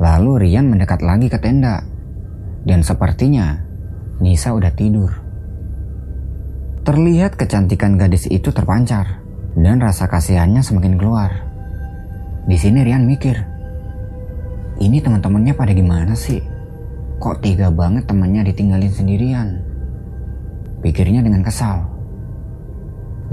[0.00, 1.84] Lalu Rian mendekat lagi ke tenda.
[2.64, 3.60] Dan sepertinya
[4.24, 5.10] Nisa udah tidur.
[6.86, 9.20] Terlihat kecantikan gadis itu terpancar
[9.58, 11.30] dan rasa kasihannya semakin keluar.
[12.46, 13.36] Di sini Rian mikir,
[14.78, 16.53] ini teman-temannya pada gimana sih?
[17.18, 19.48] Kok tega banget temannya ditinggalin sendirian?
[20.82, 21.86] Pikirnya dengan kesal.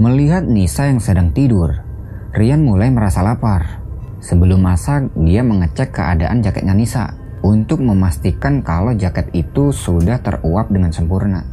[0.00, 1.84] Melihat Nisa yang sedang tidur,
[2.32, 3.84] Rian mulai merasa lapar.
[4.24, 7.12] Sebelum masak, dia mengecek keadaan jaketnya Nisa
[7.44, 11.44] untuk memastikan kalau jaket itu sudah teruap dengan sempurna.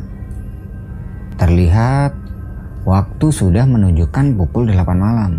[1.36, 2.16] Terlihat
[2.88, 5.32] waktu sudah menunjukkan pukul 8 malam.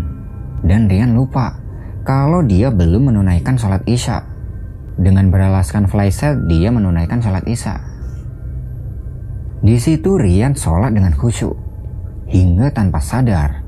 [0.61, 1.57] Dan Rian lupa
[2.05, 4.30] kalau dia belum menunaikan sholat isya.
[5.01, 7.81] Dengan beralaskan flyset, dia menunaikan sholat isya.
[9.65, 11.57] Di situ Rian sholat dengan khusyuk.
[12.29, 13.65] Hingga tanpa sadar,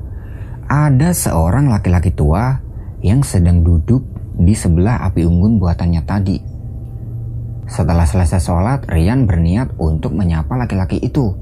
[0.70, 2.62] ada seorang laki-laki tua
[3.02, 4.06] yang sedang duduk
[4.38, 6.38] di sebelah api unggun buatannya tadi.
[7.66, 11.34] Setelah selesai sholat, Rian berniat untuk menyapa laki-laki itu.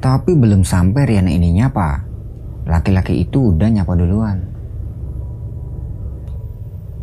[0.00, 2.04] Tapi belum sampai Riana ini nyapa.
[2.64, 4.38] Laki-laki itu udah nyapa duluan.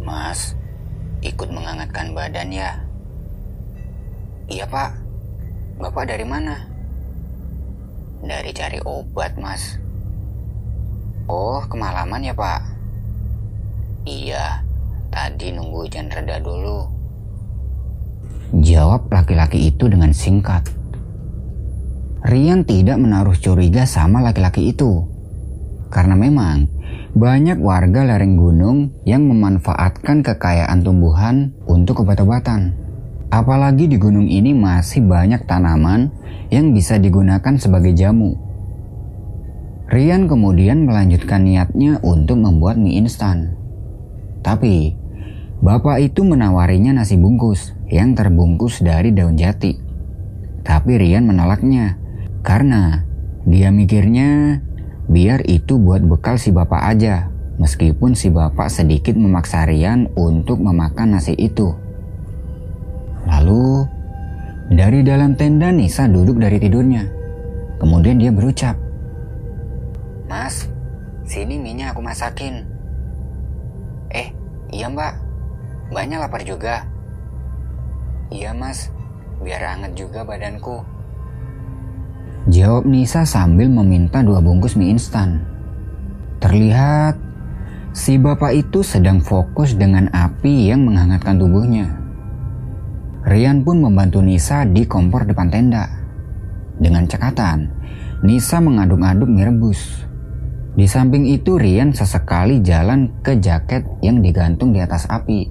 [0.02, 0.58] Mas,
[1.22, 2.82] ikut menghangatkan badan ya?
[4.50, 4.98] Iya pak.
[5.78, 6.58] Bapak dari mana?
[8.22, 9.78] Dari cari obat mas.
[11.30, 12.62] Oh, kemalaman ya pak?
[14.06, 14.66] Iya,
[15.14, 16.90] tadi nunggu hujan reda dulu.
[18.52, 20.68] Jawab laki-laki itu dengan singkat.
[22.22, 25.06] Rian tidak menaruh curiga sama laki-laki itu.
[25.92, 26.72] Karena memang
[27.12, 32.80] banyak warga lereng gunung yang memanfaatkan kekayaan tumbuhan untuk obat-obatan.
[33.28, 36.12] Apalagi di gunung ini masih banyak tanaman
[36.48, 38.40] yang bisa digunakan sebagai jamu.
[39.92, 43.60] Rian kemudian melanjutkan niatnya untuk membuat mie instan.
[44.40, 44.96] Tapi,
[45.60, 49.76] bapak itu menawarinya nasi bungkus yang terbungkus dari daun jati.
[50.64, 52.00] Tapi Rian menolaknya
[52.40, 53.04] karena
[53.44, 54.64] dia mikirnya
[55.10, 61.18] biar itu buat bekal si bapak aja, meskipun si bapak sedikit memaksa Rian untuk memakan
[61.18, 61.74] nasi itu.
[63.26, 63.86] Lalu,
[64.74, 67.06] dari dalam tenda Nisa duduk dari tidurnya.
[67.82, 68.78] Kemudian dia berucap,
[70.32, 70.72] Mas,
[71.28, 72.64] sini minyak aku masakin.
[74.16, 74.32] Eh,
[74.72, 75.20] iya mbak,
[75.92, 76.88] mbaknya lapar juga.
[78.32, 78.88] Iya mas,
[79.44, 80.80] biar anget juga badanku.
[82.50, 85.46] Jawab Nisa sambil meminta dua bungkus mie instan.
[86.42, 87.14] Terlihat
[87.94, 92.02] si bapak itu sedang fokus dengan api yang menghangatkan tubuhnya.
[93.30, 95.86] Rian pun membantu Nisa di kompor depan tenda.
[96.82, 97.70] Dengan cekatan,
[98.26, 100.10] Nisa mengaduk-aduk mie rebus.
[100.74, 105.46] Di samping itu Rian sesekali jalan ke jaket yang digantung di atas api.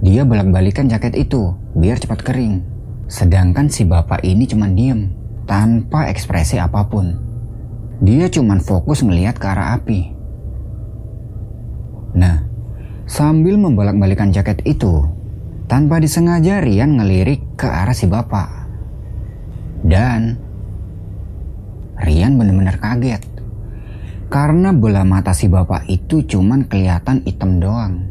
[0.00, 2.64] Dia bolak-balikan jaket itu biar cepat kering.
[3.04, 7.16] Sedangkan si bapak ini cuma diem tanpa ekspresi apa pun.
[8.02, 10.12] Dia cuma fokus melihat ke arah api.
[12.18, 12.44] Nah,
[13.08, 15.16] sambil membolak-balikan jaket itu,
[15.66, 18.70] Tanpa disengaja Rian ngelirik ke arah si bapak.
[19.82, 20.38] Dan
[21.98, 23.26] Rian benar-benar kaget.
[24.30, 28.06] Karena bola mata si bapak itu cuman kelihatan hitam doang.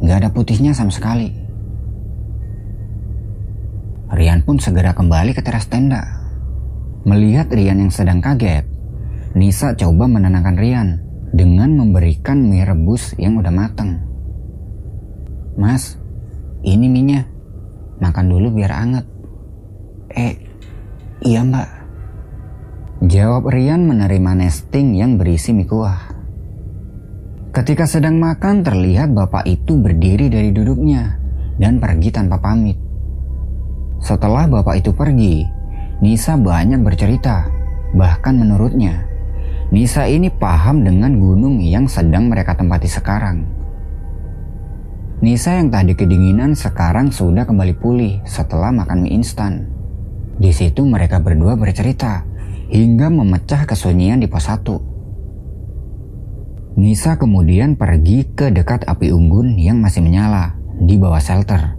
[0.00, 1.28] Gak ada putihnya sama sekali.
[4.08, 6.17] Rian pun segera kembali ke teras tenda.
[7.06, 8.66] Melihat Rian yang sedang kaget,
[9.38, 10.88] Nisa coba menenangkan Rian
[11.30, 14.02] dengan memberikan mie rebus yang udah matang.
[15.54, 15.94] Mas,
[16.66, 17.30] ini minyak.
[17.98, 19.06] Makan dulu biar anget.
[20.14, 20.38] Eh,
[21.22, 21.68] iya mbak.
[23.06, 26.18] Jawab Rian menerima nesting yang berisi mie kuah.
[27.54, 31.18] Ketika sedang makan terlihat bapak itu berdiri dari duduknya
[31.58, 32.78] dan pergi tanpa pamit.
[33.98, 35.57] Setelah bapak itu pergi,
[35.98, 37.50] Nisa banyak bercerita.
[37.90, 39.02] Bahkan menurutnya,
[39.74, 43.42] Nisa ini paham dengan gunung yang sedang mereka tempati sekarang.
[45.18, 49.66] Nisa yang tadi kedinginan sekarang sudah kembali pulih setelah makan mie instan.
[50.38, 52.22] Di situ mereka berdua bercerita
[52.70, 56.78] hingga memecah kesunyian di pos 1.
[56.78, 61.74] Nisa kemudian pergi ke dekat api unggun yang masih menyala di bawah shelter.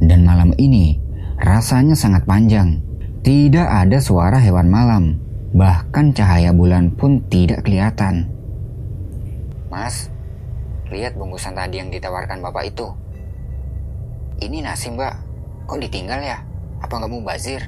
[0.00, 1.04] Dan malam ini,
[1.34, 2.78] Rasanya sangat panjang.
[3.24, 5.16] Tidak ada suara hewan malam,
[5.56, 8.28] bahkan cahaya bulan pun tidak kelihatan.
[9.72, 10.12] Mas,
[10.92, 12.84] lihat bungkusan tadi yang ditawarkan bapak itu.
[14.44, 15.16] Ini nasi mbak,
[15.64, 16.36] kok ditinggal ya?
[16.84, 17.64] Apa nggak mau bazir?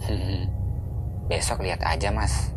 [1.28, 2.56] Besok lihat aja mas.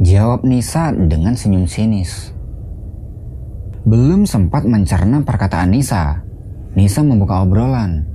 [0.00, 2.32] Jawab Nisa dengan senyum sinis.
[3.84, 6.24] Belum sempat mencerna perkataan Nisa,
[6.72, 8.13] Nisa membuka obrolan.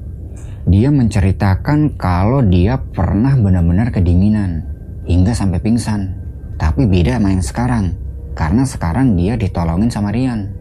[0.70, 4.62] Dia menceritakan kalau dia pernah benar-benar kedinginan
[5.10, 6.14] hingga sampai pingsan.
[6.62, 7.86] Tapi beda sama yang sekarang,
[8.38, 10.54] karena sekarang dia ditolongin sama Rian.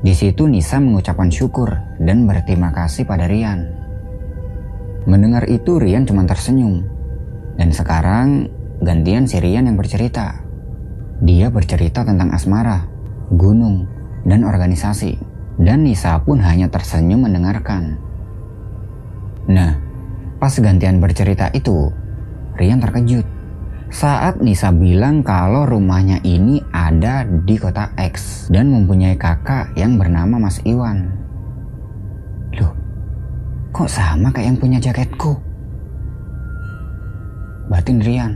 [0.00, 3.68] Di situ Nisa mengucapkan syukur dan berterima kasih pada Rian.
[5.04, 6.80] Mendengar itu Rian cuma tersenyum.
[7.60, 8.48] Dan sekarang
[8.80, 10.40] gantian si Rian yang bercerita.
[11.20, 12.88] Dia bercerita tentang asmara,
[13.28, 13.84] gunung,
[14.24, 18.13] dan organisasi dan Nisa pun hanya tersenyum mendengarkan.
[19.50, 19.76] Nah,
[20.40, 21.92] pas gantian bercerita itu,
[22.56, 23.34] Rian terkejut
[23.94, 30.42] saat Nisa bilang kalau rumahnya ini ada di kota X dan mempunyai kakak yang bernama
[30.42, 31.14] Mas Iwan.
[32.58, 32.74] Loh,
[33.70, 35.38] kok sama kayak yang punya jaketku?
[37.70, 38.32] Batin Rian.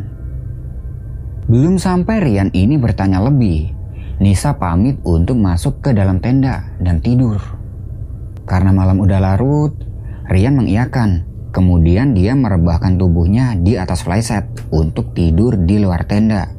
[1.50, 3.74] Belum sampai Rian ini bertanya lebih,
[4.22, 7.42] Nisa pamit untuk masuk ke dalam tenda dan tidur.
[8.46, 9.74] Karena malam udah larut,
[10.28, 11.24] Rian mengiyakan.
[11.48, 16.52] Kemudian dia merebahkan tubuhnya di atas flyset untuk tidur di luar tenda.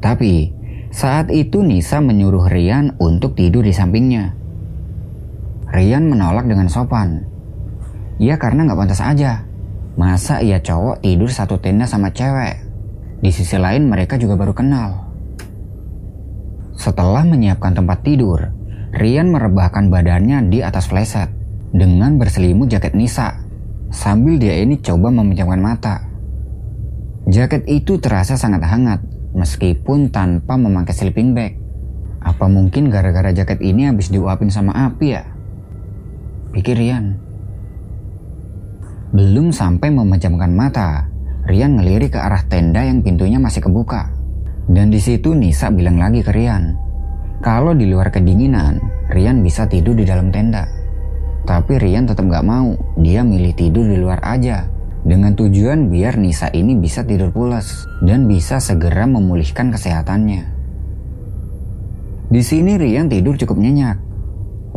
[0.00, 0.48] Tapi
[0.88, 4.32] saat itu Nisa menyuruh Rian untuk tidur di sampingnya.
[5.68, 7.28] Rian menolak dengan sopan.
[8.16, 9.44] Ya karena nggak pantas aja.
[10.00, 12.64] Masa ia cowok tidur satu tenda sama cewek?
[13.20, 15.12] Di sisi lain mereka juga baru kenal.
[16.80, 18.40] Setelah menyiapkan tempat tidur,
[18.96, 21.31] Rian merebahkan badannya di atas fleset
[21.72, 23.40] dengan berselimut jaket Nisa
[23.88, 25.96] sambil dia ini coba memejamkan mata.
[27.24, 29.00] Jaket itu terasa sangat hangat
[29.32, 31.56] meskipun tanpa memakai sleeping bag.
[32.22, 35.24] Apa mungkin gara-gara jaket ini habis diuapin sama api ya?
[36.52, 37.18] Pikir Rian.
[39.16, 41.08] Belum sampai memejamkan mata,
[41.48, 44.12] Rian ngelirik ke arah tenda yang pintunya masih kebuka.
[44.70, 46.78] Dan di situ Nisa bilang lagi ke Rian,
[47.42, 48.78] kalau di luar kedinginan,
[49.10, 50.81] Rian bisa tidur di dalam tenda.
[51.42, 54.70] Tapi Rian tetap gak mau, dia milih tidur di luar aja.
[55.02, 60.42] Dengan tujuan biar Nisa ini bisa tidur pulas dan bisa segera memulihkan kesehatannya.
[62.30, 63.98] Di sini Rian tidur cukup nyenyak.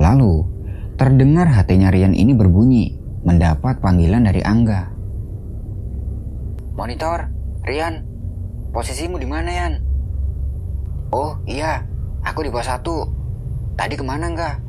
[0.01, 0.43] Lalu,
[0.97, 4.89] terdengar hatinya Rian ini berbunyi, mendapat panggilan dari Angga.
[6.75, 7.29] Monitor,
[7.63, 8.15] Rian,
[8.75, 9.73] Posisimu di mana, Yan?
[11.15, 11.79] Oh, iya.
[12.27, 13.07] Aku di pos satu.
[13.79, 14.64] Tadi ke mana enggak?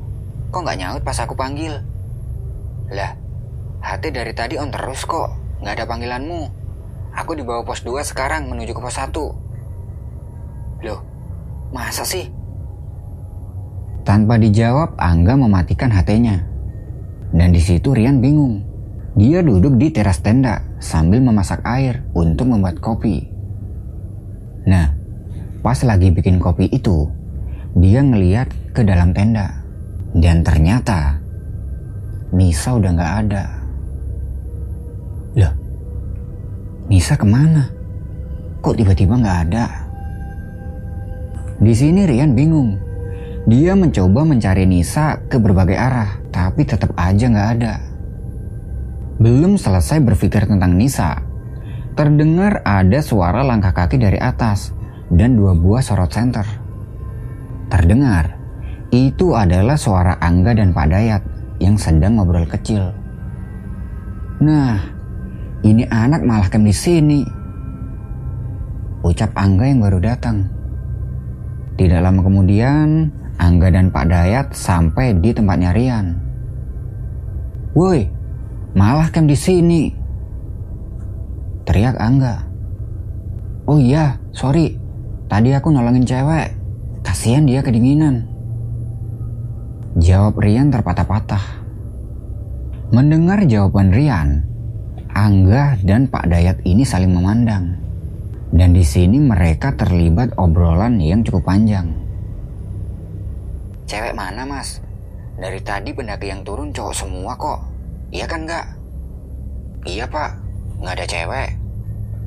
[0.50, 1.74] Kok nggak nyaut pas aku panggil?
[2.92, 3.12] Lah,
[3.82, 5.30] hati dari tadi on terus kok.
[5.62, 6.42] Nggak ada panggilanmu.
[7.16, 9.10] Aku di bawah pos 2 sekarang menuju ke pos 1.
[10.84, 11.00] Loh,
[11.72, 12.28] masa sih?
[14.06, 16.46] Tanpa dijawab, Angga mematikan HT-nya.
[17.34, 18.62] Dan di situ Rian bingung.
[19.16, 23.26] Dia duduk di teras tenda sambil memasak air untuk membuat kopi.
[24.68, 24.94] Nah,
[25.64, 27.08] pas lagi bikin kopi itu,
[27.74, 29.65] dia ngeliat ke dalam tenda.
[30.16, 31.20] Dan ternyata
[32.32, 33.44] Nisa udah gak ada.
[35.36, 35.52] Loh,
[36.88, 37.68] Nisa ke mana?
[38.64, 39.86] Kok tiba-tiba gak ada?
[41.56, 42.76] Di sini Rian bingung.
[43.46, 47.74] Dia mencoba mencari Nisa ke berbagai arah, tapi tetap aja nggak ada.
[49.16, 51.22] Belum selesai berpikir tentang Nisa,
[51.96, 54.76] terdengar ada suara langkah kaki dari atas
[55.08, 56.44] dan dua buah sorot center.
[57.72, 58.35] Terdengar,
[58.94, 61.22] itu adalah suara Angga dan Pak Dayat
[61.58, 62.92] yang sedang ngobrol kecil.
[64.42, 64.78] Nah,
[65.64, 67.24] ini anak malah kem di sini.
[69.02, 70.46] Ucap Angga yang baru datang.
[71.76, 76.06] Tidak lama kemudian, Angga dan Pak Dayat sampai di tempatnya Rian.
[77.76, 78.08] Woi,
[78.76, 79.92] malah kem di sini.
[81.66, 82.46] Teriak Angga.
[83.66, 84.78] Oh iya, sorry.
[85.26, 86.54] Tadi aku nolongin cewek.
[87.02, 88.35] Kasihan dia kedinginan.
[89.96, 91.64] Jawab Rian terpatah-patah.
[92.92, 94.44] Mendengar jawaban Rian,
[95.08, 97.80] Angga dan Pak Dayat ini saling memandang.
[98.52, 101.96] Dan di sini mereka terlibat obrolan yang cukup panjang.
[103.88, 104.84] Cewek mana mas?
[105.40, 107.64] Dari tadi pendaki yang turun cowok semua kok.
[108.12, 108.66] Iya kan nggak?
[109.88, 110.30] Iya pak,
[110.76, 111.50] nggak ada cewek.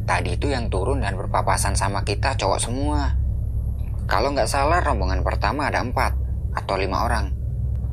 [0.10, 3.14] Tadi itu yang turun dan berpapasan sama kita cowok semua.
[4.10, 6.18] Kalau nggak salah rombongan pertama ada empat
[6.58, 7.39] atau lima orang.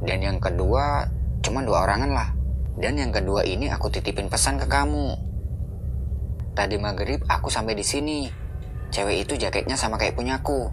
[0.07, 1.11] Dan yang kedua
[1.43, 2.29] cuma dua orangan lah.
[2.79, 5.19] Dan yang kedua ini aku titipin pesan ke kamu.
[6.55, 8.31] Tadi maghrib aku sampai di sini.
[8.95, 10.71] Cewek itu jaketnya sama kayak punyaku.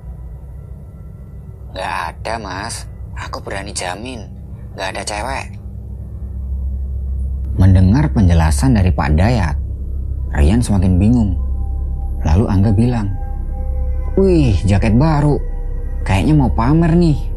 [1.74, 2.86] Gak ada mas,
[3.18, 4.30] aku berani jamin.
[4.78, 5.58] Gak ada cewek.
[7.58, 9.58] Mendengar penjelasan dari Pak Dayat,
[10.34, 11.38] Rian semakin bingung.
[12.22, 13.10] Lalu Angga bilang,
[14.14, 15.42] Wih, jaket baru.
[16.06, 17.33] Kayaknya mau pamer nih.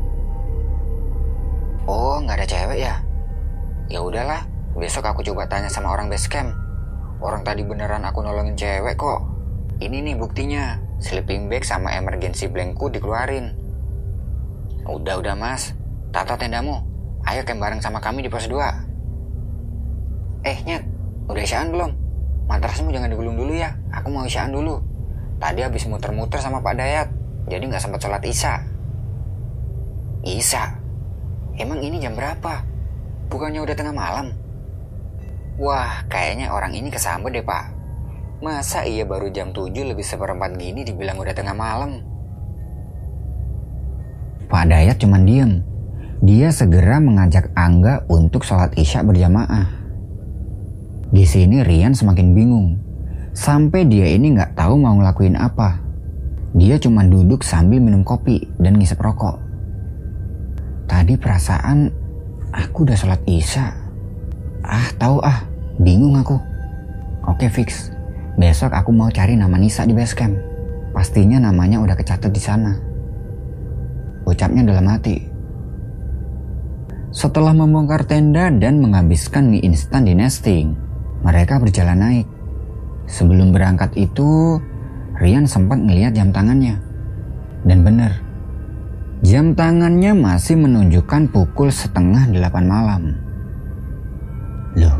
[2.16, 2.96] Oh, nggak ada cewek ya?
[3.92, 6.48] Ya udahlah, besok aku coba tanya sama orang base camp.
[7.20, 9.20] Orang tadi beneran aku nolongin cewek kok.
[9.84, 13.52] Ini nih buktinya, sleeping bag sama emergency blankku dikeluarin.
[14.88, 15.76] Udah, udah mas.
[16.08, 16.80] Tata tendamu.
[17.28, 18.64] Ayo camp bareng sama kami di pos 2.
[20.48, 20.88] Eh, Nyet.
[21.28, 21.92] Udah isyaan belum?
[22.48, 23.76] Matrasmu jangan digulung dulu ya.
[23.92, 24.80] Aku mau isyaan dulu.
[25.36, 27.12] Tadi habis muter-muter sama Pak Dayat.
[27.52, 28.64] Jadi nggak sempat sholat isya.
[30.24, 30.85] Isya?
[31.56, 32.60] Emang ini jam berapa?
[33.32, 34.36] Bukannya udah tengah malam?
[35.56, 37.72] Wah, kayaknya orang ini kesambet deh, Pak.
[38.44, 42.04] Masa iya baru jam 7 lebih seperempat gini dibilang udah tengah malam?
[44.52, 45.64] Pak Dayat cuma diem.
[46.20, 49.72] Dia segera mengajak Angga untuk sholat isya berjamaah.
[51.08, 52.68] Di sini Rian semakin bingung.
[53.32, 55.80] Sampai dia ini nggak tahu mau ngelakuin apa.
[56.52, 59.45] Dia cuma duduk sambil minum kopi dan ngisep rokok.
[60.86, 61.90] Tadi perasaan
[62.54, 63.74] aku udah sholat isya.
[64.62, 65.46] Ah tahu ah,
[65.82, 66.38] bingung aku.
[67.26, 67.90] Oke fix,
[68.38, 70.34] besok aku mau cari nama Nisa di base camp.
[70.94, 72.72] Pastinya namanya udah kecatat di sana.
[74.26, 75.22] Ucapnya dalam hati.
[77.14, 80.74] Setelah membongkar tenda dan menghabiskan mie instan di nesting,
[81.22, 82.26] mereka berjalan naik.
[83.06, 84.58] Sebelum berangkat itu,
[85.16, 86.76] Rian sempat melihat jam tangannya.
[87.64, 88.20] Dan benar,
[89.24, 93.02] jam tangannya masih menunjukkan pukul setengah delapan malam.
[94.76, 94.98] Loh,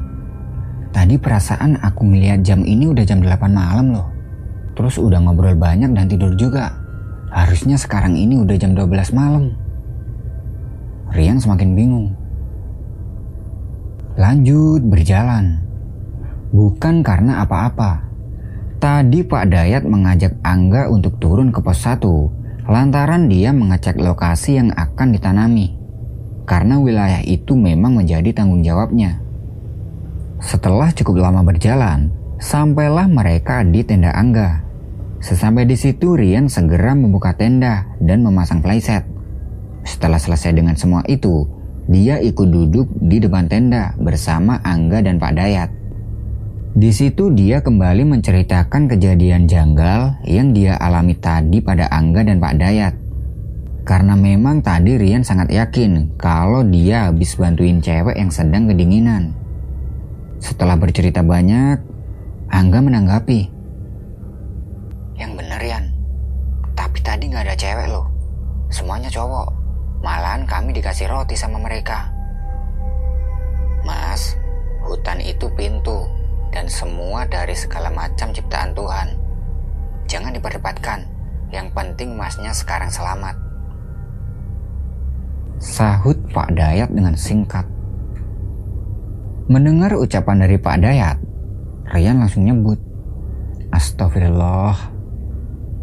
[0.95, 4.09] tadi perasaan aku melihat jam ini udah jam delapan malam loh.
[4.77, 6.73] Terus udah ngobrol banyak dan tidur juga.
[7.33, 9.53] Harusnya sekarang ini udah jam 12 malam.
[11.13, 12.09] Rian semakin bingung.
[14.17, 15.61] Lanjut berjalan.
[16.53, 18.05] Bukan karena apa-apa.
[18.81, 22.01] Tadi Pak Dayat mengajak Angga untuk turun ke pos 1
[22.67, 25.79] lantaran dia mengecek lokasi yang akan ditanami.
[26.47, 29.19] Karena wilayah itu memang menjadi tanggung jawabnya.
[30.39, 34.63] Setelah cukup lama berjalan, sampailah mereka di tenda Angga.
[35.19, 39.03] Sesampai di situ Rian segera membuka tenda dan memasang playset.
[39.83, 41.47] Setelah selesai dengan semua itu,
[41.87, 45.71] dia ikut duduk di depan tenda bersama Angga dan Pak Dayat.
[46.77, 52.53] Di situ dia kembali menceritakan kejadian janggal yang dia alami tadi pada Angga dan Pak
[52.61, 52.93] Dayat.
[53.89, 59.33] Karena memang tadi Rian sangat yakin kalau dia habis bantuin cewek yang sedang kedinginan.
[60.37, 61.81] Setelah bercerita banyak,
[62.53, 63.41] Angga menanggapi
[65.17, 65.89] yang bener Yan.
[66.77, 68.05] Tapi tadi nggak ada cewek loh.
[68.69, 69.49] Semuanya cowok.
[70.05, 72.13] Malahan kami dikasih roti sama mereka.
[73.81, 74.37] Mas,
[74.85, 76.26] hutan itu pintu
[76.57, 79.13] dan semua dari segala macam ciptaan Tuhan.
[80.09, 81.05] Jangan diperdebatkan.
[81.53, 83.37] Yang penting masnya sekarang selamat.
[85.61, 87.69] Sahut Pak Dayat dengan singkat.
[89.53, 91.21] Mendengar ucapan dari Pak Dayat,
[91.93, 92.81] Rian langsung nyebut.
[93.71, 94.97] Astagfirullah,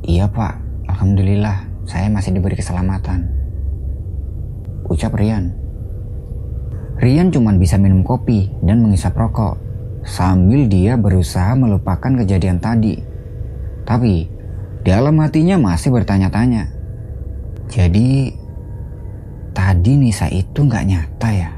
[0.04, 0.58] Iya pak,
[0.90, 3.30] Alhamdulillah saya masih diberi keselamatan.
[4.90, 5.54] ucap Rian.
[7.00, 9.73] Rian cuma bisa minum kopi dan mengisap rokok
[10.04, 13.00] sambil dia berusaha melupakan kejadian tadi.
[13.84, 14.28] Tapi
[14.84, 16.68] dalam hatinya masih bertanya-tanya.
[17.72, 18.32] Jadi
[19.56, 21.52] tadi Nisa itu nggak nyata ya?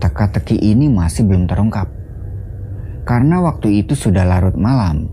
[0.00, 1.88] Teka-teki ini masih belum terungkap.
[3.04, 5.08] Karena waktu itu sudah larut malam,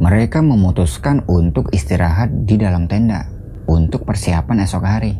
[0.00, 3.28] mereka memutuskan untuk istirahat di dalam tenda
[3.68, 5.12] untuk persiapan esok hari.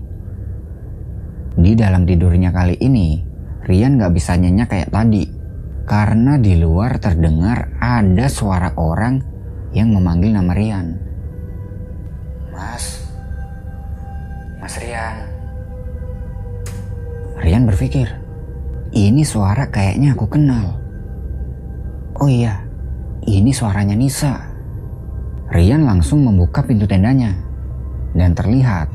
[1.60, 3.20] Di dalam tidurnya kali ini,
[3.68, 5.39] Rian gak bisa nyenyak kayak tadi
[5.90, 9.18] karena di luar terdengar ada suara orang
[9.74, 10.86] yang memanggil nama Rian.
[12.54, 13.10] Mas,
[14.62, 15.26] Mas Rian.
[17.42, 18.06] Rian berpikir,
[18.94, 20.78] ini suara kayaknya aku kenal.
[22.22, 22.62] Oh iya,
[23.26, 24.46] ini suaranya Nisa.
[25.50, 27.34] Rian langsung membuka pintu tendanya
[28.14, 28.86] dan terlihat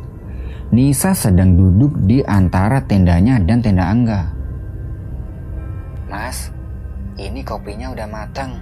[0.71, 4.31] Nisa sedang duduk di antara tendanya dan tenda Angga.
[6.07, 6.54] Mas,
[7.15, 8.59] ini kopinya udah matang.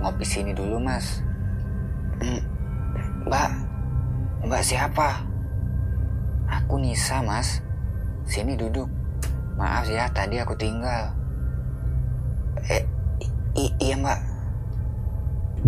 [0.00, 1.22] Ngopi sini dulu, Mas.
[2.20, 2.42] Hmm,
[3.28, 3.50] mbak,
[4.40, 5.20] Mbak siapa?
[6.48, 7.60] Aku Nisa, Mas.
[8.24, 8.88] Sini duduk.
[9.60, 11.12] Maaf ya, tadi aku tinggal.
[12.64, 12.84] Eh,
[13.76, 14.20] iya, Mbak.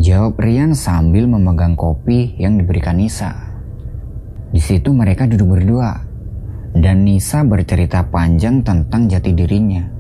[0.01, 3.37] Jawab Rian sambil memegang kopi yang diberikan Nisa.
[4.49, 6.01] Di situ mereka duduk berdua,
[6.73, 9.92] dan Nisa bercerita panjang tentang jati dirinya.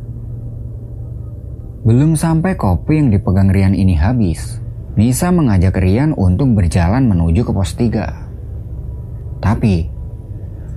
[1.82, 4.62] Belum sampai kopi yang dipegang Rian ini habis,
[4.94, 9.42] Nisa mengajak Rian untuk berjalan menuju ke pos 3.
[9.42, 9.90] Tapi,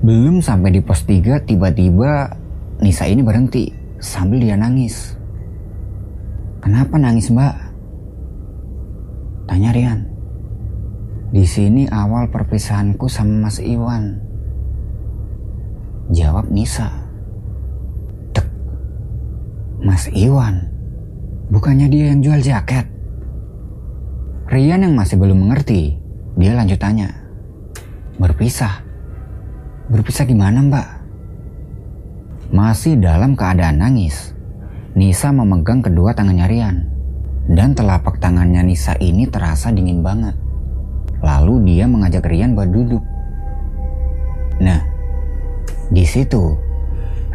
[0.01, 2.33] belum sampai di pos 3 tiba-tiba
[2.81, 3.69] Nisa ini berhenti
[4.01, 5.13] sambil dia nangis.
[6.65, 7.53] Kenapa nangis mbak?
[9.45, 10.09] Tanya Rian.
[11.29, 14.17] Di sini awal perpisahanku sama Mas Iwan.
[16.09, 16.89] Jawab Nisa.
[18.33, 18.49] Tek.
[19.85, 20.74] Mas Iwan.
[21.45, 22.89] Bukannya dia yang jual jaket?
[24.49, 25.93] Rian yang masih belum mengerti,
[26.33, 27.13] dia lanjut tanya.
[28.17, 28.81] Berpisah?
[29.85, 30.87] Berpisah gimana mbak?
[32.49, 34.33] Masih dalam keadaan nangis,
[34.97, 36.77] Nisa memegang kedua tangannya Rian
[37.45, 40.33] dan telapak tangannya Nisa ini terasa dingin banget.
[41.21, 43.05] Lalu dia mengajak Rian buat duduk.
[44.65, 44.81] Nah,
[45.93, 46.57] di situ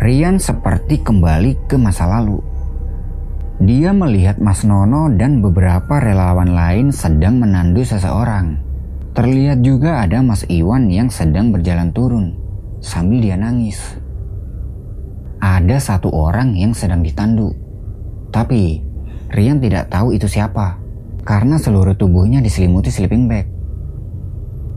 [0.02, 2.49] Rian seperti kembali ke masa lalu.
[3.60, 8.56] Dia melihat Mas Nono dan beberapa relawan lain sedang menandu seseorang.
[9.12, 12.40] Terlihat juga ada Mas Iwan yang sedang berjalan turun
[12.80, 13.76] sambil dia nangis.
[15.44, 17.52] Ada satu orang yang sedang ditandu.
[18.32, 18.80] Tapi
[19.30, 20.80] Rian tidak tahu itu siapa
[21.22, 23.46] karena seluruh tubuhnya diselimuti sleeping bag.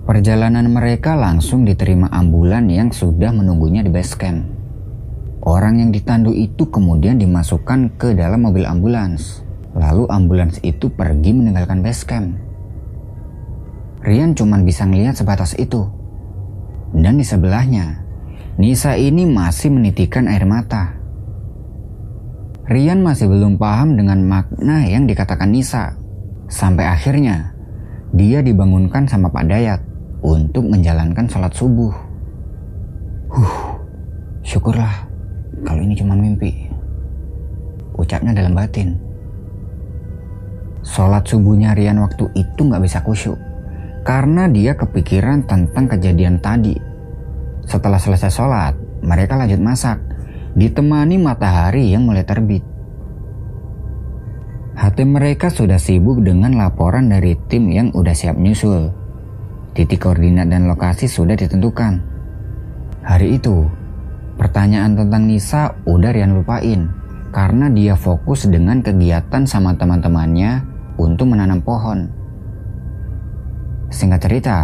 [0.03, 4.52] Perjalanan mereka langsung diterima ambulan yang sudah menunggunya di base camp.
[5.43, 9.43] Orang yang ditandu itu kemudian dimasukkan ke dalam mobil ambulans.
[9.75, 12.39] Lalu ambulans itu pergi meninggalkan base camp.
[14.07, 15.83] Rian cuma bisa ngelihat sebatas itu.
[16.95, 18.07] Dan di sebelahnya,
[18.55, 20.95] Nisa ini masih menitikan air mata.
[22.63, 25.99] Rian masih belum paham dengan makna yang dikatakan Nisa.
[26.47, 27.51] Sampai akhirnya,
[28.15, 29.83] dia dibangunkan sama Pak Dayat
[30.23, 31.91] untuk menjalankan sholat subuh.
[33.27, 33.75] Huh,
[34.39, 35.12] syukurlah
[35.63, 36.69] kalau ini cuma mimpi.
[37.95, 38.99] Ucapnya dalam batin.
[40.83, 43.39] Sholat subuhnya Rian waktu itu nggak bisa kusyuk.
[44.03, 46.75] Karena dia kepikiran tentang kejadian tadi.
[47.63, 49.97] Setelah selesai sholat, mereka lanjut masak
[50.53, 52.61] ditemani matahari yang mulai terbit.
[54.73, 58.89] Hati mereka sudah sibuk dengan laporan dari tim yang udah siap nyusul.
[59.77, 62.01] Titik koordinat dan lokasi sudah ditentukan.
[63.05, 63.69] Hari itu,
[64.39, 66.89] pertanyaan tentang Nisa udah Rian lupain
[67.33, 70.61] karena dia fokus dengan kegiatan sama teman-temannya
[71.01, 72.09] untuk menanam pohon.
[73.89, 74.57] Singkat cerita,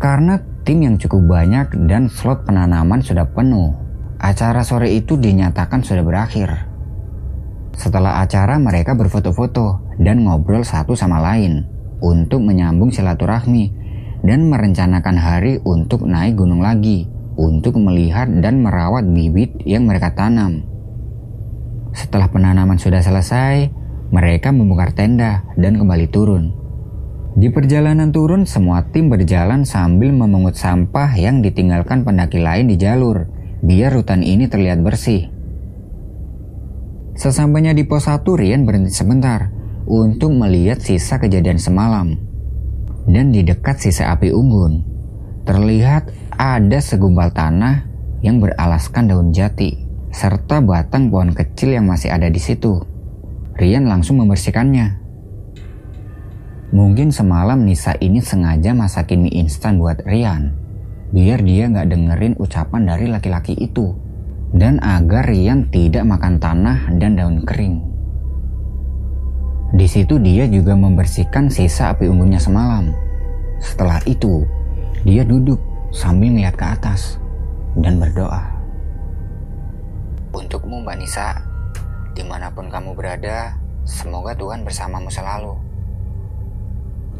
[0.00, 6.00] karena tim yang cukup banyak dan slot penanaman sudah penuh, Acara sore itu dinyatakan sudah
[6.00, 6.48] berakhir.
[7.76, 11.68] Setelah acara mereka berfoto-foto dan ngobrol satu sama lain
[12.00, 13.68] untuk menyambung silaturahmi
[14.24, 17.04] dan merencanakan hari untuk naik gunung lagi
[17.36, 20.64] untuk melihat dan merawat bibit yang mereka tanam.
[21.92, 23.72] Setelah penanaman sudah selesai,
[24.12, 26.52] mereka membongkar tenda dan kembali turun.
[27.36, 33.28] Di perjalanan turun, semua tim berjalan sambil memungut sampah yang ditinggalkan pendaki lain di jalur
[33.60, 35.28] biar hutan ini terlihat bersih.
[37.16, 39.52] Sesampainya di pos 1, Rian berhenti sebentar
[39.88, 42.16] untuk melihat sisa kejadian semalam.
[43.08, 44.84] Dan di dekat sisa api unggun,
[45.48, 47.88] terlihat ada segumpal tanah
[48.20, 49.72] yang beralaskan daun jati,
[50.12, 52.76] serta batang pohon kecil yang masih ada di situ.
[53.56, 55.04] Rian langsung membersihkannya.
[56.76, 60.52] Mungkin semalam Nisa ini sengaja masakin mie instan buat Rian,
[61.16, 63.96] biar dia nggak dengerin ucapan dari laki-laki itu,
[64.52, 67.80] dan agar Rian tidak makan tanah dan daun kering.
[69.72, 72.92] Di situ dia juga membersihkan sisa api unggunnya semalam.
[73.56, 74.44] Setelah itu,
[75.00, 77.20] dia duduk sambil melihat ke atas
[77.78, 78.42] dan berdoa.
[80.32, 81.40] Untukmu Mbak Nisa,
[82.12, 83.56] di mana pun kamu berada,
[83.88, 85.54] semoga Tuhan bersamamu selalu.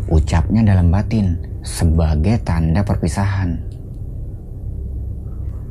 [0.06, 3.58] Ucapnya dalam batin sebagai tanda perpisahan.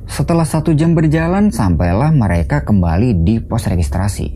[0.05, 4.27] Setelah satu jam berjalan, sampailah mereka kembali di pos registrasi.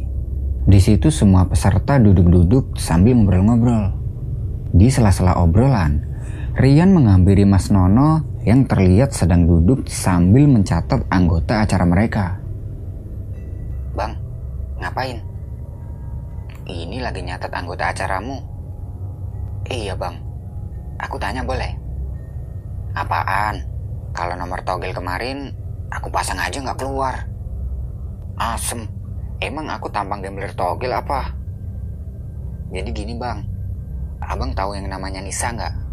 [0.69, 3.95] Di situ semua peserta duduk-duduk sambil ngobrol-ngobrol.
[4.69, 6.09] Di sela-sela obrolan,
[6.59, 12.39] Rian menghampiri Mas Nono yang terlihat sedang duduk sambil mencatat anggota acara mereka.
[13.91, 14.15] Bang,
[14.79, 15.19] ngapain?
[16.69, 18.39] Ini lagi nyatat anggota acaramu.
[19.67, 20.15] Iya bang,
[21.01, 21.73] aku tanya boleh?
[22.95, 23.59] Apaan?
[24.15, 25.51] Kalau nomor togel kemarin,
[25.91, 27.27] aku pasang aja nggak keluar.
[28.39, 28.87] Asem,
[29.43, 31.35] emang aku tampang gambler togel apa?
[32.71, 33.43] Jadi gini bang,
[34.23, 35.88] abang tahu yang namanya Nisa nggak?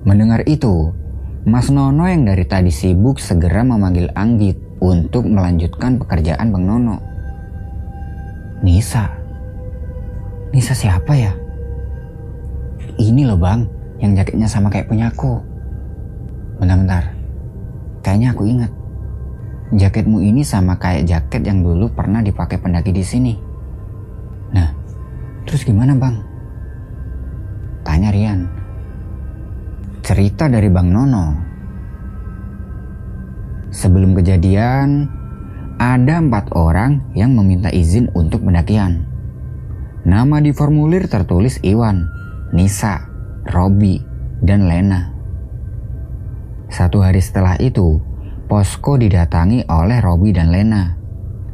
[0.00, 0.96] Mendengar itu,
[1.44, 6.96] Mas Nono yang dari tadi sibuk segera memanggil Anggit untuk melanjutkan pekerjaan Bang Nono.
[8.64, 9.12] Nisa?
[10.56, 11.32] Nisa siapa ya?
[12.96, 13.68] Ini loh bang,
[14.00, 15.40] yang jaketnya sama kayak punya aku.
[16.60, 17.12] Bentar-bentar,
[18.00, 18.72] kayaknya aku ingat.
[19.76, 23.36] Jaketmu ini sama kayak jaket yang dulu pernah dipakai pendaki di sini.
[24.52, 24.68] Nah,
[25.44, 26.16] terus gimana bang?
[27.84, 28.59] Tanya Rian.
[30.00, 31.36] Cerita dari Bang Nono.
[33.68, 35.04] Sebelum kejadian,
[35.76, 39.04] ada empat orang yang meminta izin untuk pendakian.
[40.08, 42.08] Nama di formulir tertulis Iwan,
[42.56, 42.96] Nisa,
[43.44, 44.00] Robi,
[44.40, 45.12] dan Lena.
[46.72, 48.00] Satu hari setelah itu,
[48.48, 50.96] posko didatangi oleh Robi dan Lena.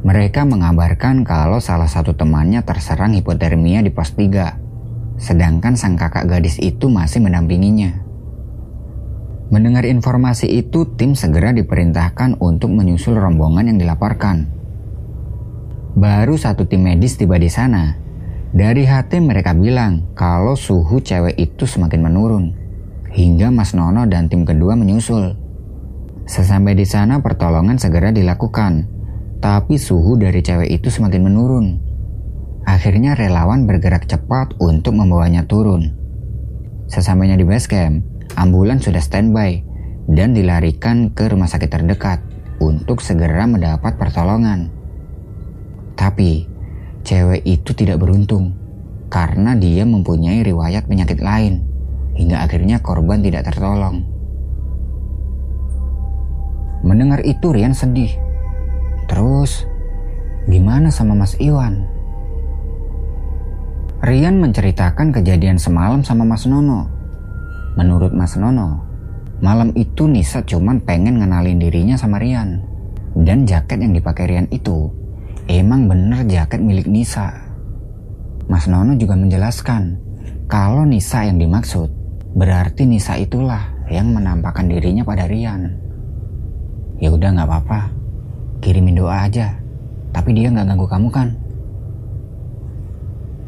[0.07, 6.55] Mereka mengabarkan kalau salah satu temannya terserang hipotermia di pos 3, sedangkan sang kakak gadis
[6.63, 8.06] itu masih mendampinginya.
[9.47, 14.51] Mendengar informasi itu, tim segera diperintahkan untuk menyusul rombongan yang dilaporkan.
[15.95, 17.95] Baru satu tim medis tiba di sana,
[18.51, 22.45] dari hati mereka bilang kalau suhu cewek itu semakin menurun.
[23.07, 25.35] Hingga Mas Nono dan tim kedua menyusul.
[26.27, 28.87] Sesampai di sana pertolongan segera dilakukan.
[29.39, 31.65] Tapi suhu dari cewek itu semakin menurun.
[32.67, 35.95] Akhirnya relawan bergerak cepat untuk membawanya turun.
[36.91, 38.03] Sesampainya di base camp,
[38.35, 39.63] ambulan sudah standby
[40.11, 42.19] dan dilarikan ke rumah sakit terdekat
[42.59, 44.73] untuk segera mendapat pertolongan.
[45.95, 46.57] Tapi
[47.07, 48.51] Cewek itu tidak beruntung
[49.07, 51.63] karena dia mempunyai riwayat penyakit lain
[52.19, 54.03] hingga akhirnya korban tidak tertolong.
[56.83, 58.11] Mendengar itu Rian sedih.
[59.07, 59.63] Terus,
[60.51, 61.87] gimana sama Mas Iwan?
[64.03, 66.91] Rian menceritakan kejadian semalam sama Mas Nono.
[67.77, 68.81] Menurut Mas Nono,
[69.39, 72.59] malam itu Nisa cuman pengen ngenalin dirinya sama Rian.
[73.13, 74.89] Dan jaket yang dipakai Rian itu
[75.47, 77.31] Emang bener jaket milik Nisa.
[78.51, 79.95] Mas Nono juga menjelaskan
[80.51, 81.87] kalau Nisa yang dimaksud
[82.35, 85.71] berarti Nisa itulah yang menampakkan dirinya pada Rian.
[86.99, 87.79] Ya udah nggak apa-apa,
[88.59, 89.55] kirimin doa aja.
[90.11, 91.31] Tapi dia nggak ganggu kamu kan?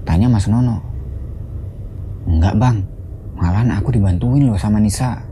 [0.07, 0.79] Tanya Mas Nono.
[2.31, 2.77] Enggak bang,
[3.39, 5.23] malahan aku dibantuin loh sama Nisa.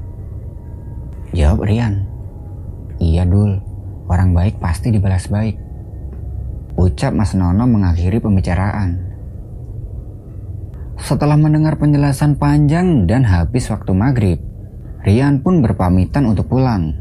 [1.35, 2.07] Jawab Rian.
[3.03, 3.59] Iya Dul,
[4.07, 5.59] orang baik pasti dibalas baik.
[6.79, 9.03] Ucap Mas Nono mengakhiri pembicaraan.
[10.97, 14.39] Setelah mendengar penjelasan panjang dan habis waktu maghrib,
[15.03, 16.95] Rian pun berpamitan untuk pulang.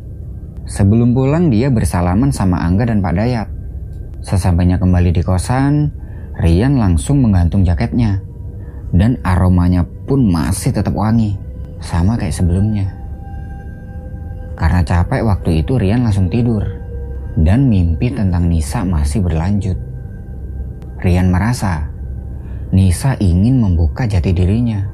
[0.66, 3.48] Sebelum pulang dia bersalaman sama Angga dan Pak Dayat.
[4.20, 5.94] Sesampainya kembali di kosan,
[6.36, 8.20] Rian langsung menggantung jaketnya.
[8.92, 11.34] Dan aromanya pun masih tetap wangi,
[11.82, 12.94] sama kayak sebelumnya.
[14.56, 16.64] Karena capek waktu itu Rian langsung tidur
[17.36, 19.76] dan mimpi tentang Nisa masih berlanjut.
[21.04, 21.92] Rian merasa
[22.72, 24.88] Nisa ingin membuka jati dirinya.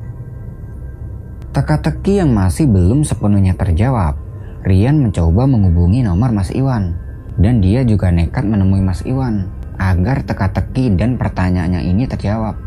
[1.55, 4.19] Teka-teki yang masih belum sepenuhnya terjawab,
[4.67, 6.99] Rian mencoba menghubungi nomor Mas Iwan.
[7.33, 9.49] Dan dia juga nekat menemui Mas Iwan
[9.81, 12.61] agar teka-teki dan pertanyaannya ini terjawab.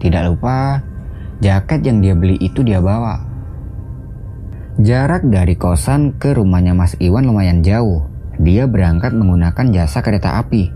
[0.00, 0.80] Tidak lupa,
[1.44, 3.20] jaket yang dia beli itu dia bawa.
[4.80, 8.08] Jarak dari kosan ke rumahnya Mas Iwan lumayan jauh.
[8.40, 10.72] Dia berangkat menggunakan jasa kereta api.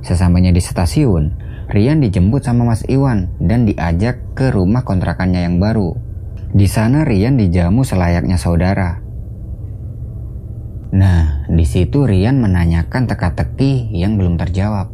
[0.00, 1.36] Sesampainya di stasiun,
[1.68, 5.96] Rian dijemput sama Mas Iwan dan diajak ke rumah kontrakannya yang baru.
[6.54, 9.02] Di sana Rian dijamu selayaknya saudara.
[10.94, 14.88] Nah, di situ Rian menanyakan teka-teki yang belum terjawab.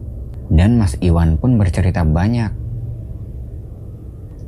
[0.50, 2.59] Dan Mas Iwan pun bercerita banyak.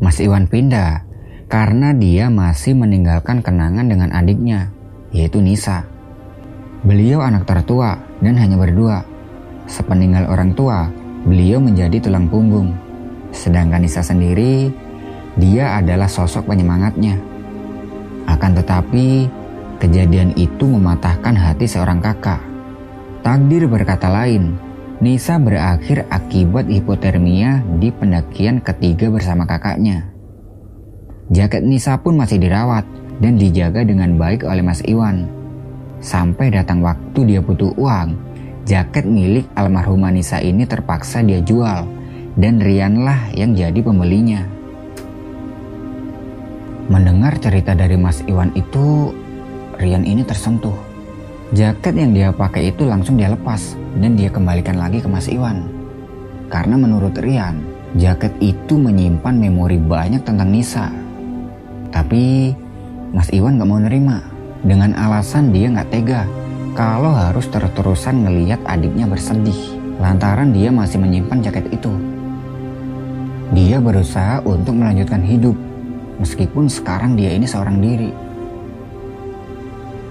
[0.03, 1.07] Mas Iwan pindah
[1.47, 4.75] karena dia masih meninggalkan kenangan dengan adiknya,
[5.15, 5.87] yaitu Nisa.
[6.83, 9.07] Beliau anak tertua dan hanya berdua.
[9.71, 10.91] Sepeninggal orang tua,
[11.23, 12.75] beliau menjadi tulang punggung.
[13.31, 14.75] Sedangkan Nisa sendiri,
[15.39, 17.15] dia adalah sosok penyemangatnya.
[18.27, 19.31] Akan tetapi,
[19.79, 22.43] kejadian itu mematahkan hati seorang kakak.
[23.23, 24.59] Takdir berkata lain,
[25.03, 30.15] Nisa berakhir akibat hipotermia di pendakian ketiga bersama kakaknya.
[31.27, 32.87] Jaket Nisa pun masih dirawat
[33.19, 35.27] dan dijaga dengan baik oleh Mas Iwan.
[35.99, 38.15] Sampai datang waktu dia butuh uang,
[38.63, 41.83] jaket milik almarhumah Nisa ini terpaksa dia jual
[42.39, 44.47] dan Rianlah yang jadi pembelinya.
[46.87, 49.11] Mendengar cerita dari Mas Iwan itu,
[49.83, 50.92] Rian ini tersentuh.
[51.53, 55.69] Jaket yang dia pakai itu langsung dia lepas dan dia kembalikan lagi ke Mas Iwan.
[56.49, 57.61] Karena menurut Rian,
[57.97, 60.89] jaket itu menyimpan memori banyak tentang Nisa
[61.93, 62.57] tapi
[63.13, 64.25] Mas Iwan gak mau nerima
[64.65, 66.25] dengan alasan dia gak tega
[66.73, 71.93] kalau harus terus-terusan ngeliat adiknya bersedih lantaran dia masih menyimpan jaket itu.
[73.53, 75.53] Dia berusaha untuk melanjutkan hidup
[76.17, 78.09] meskipun sekarang dia ini seorang diri.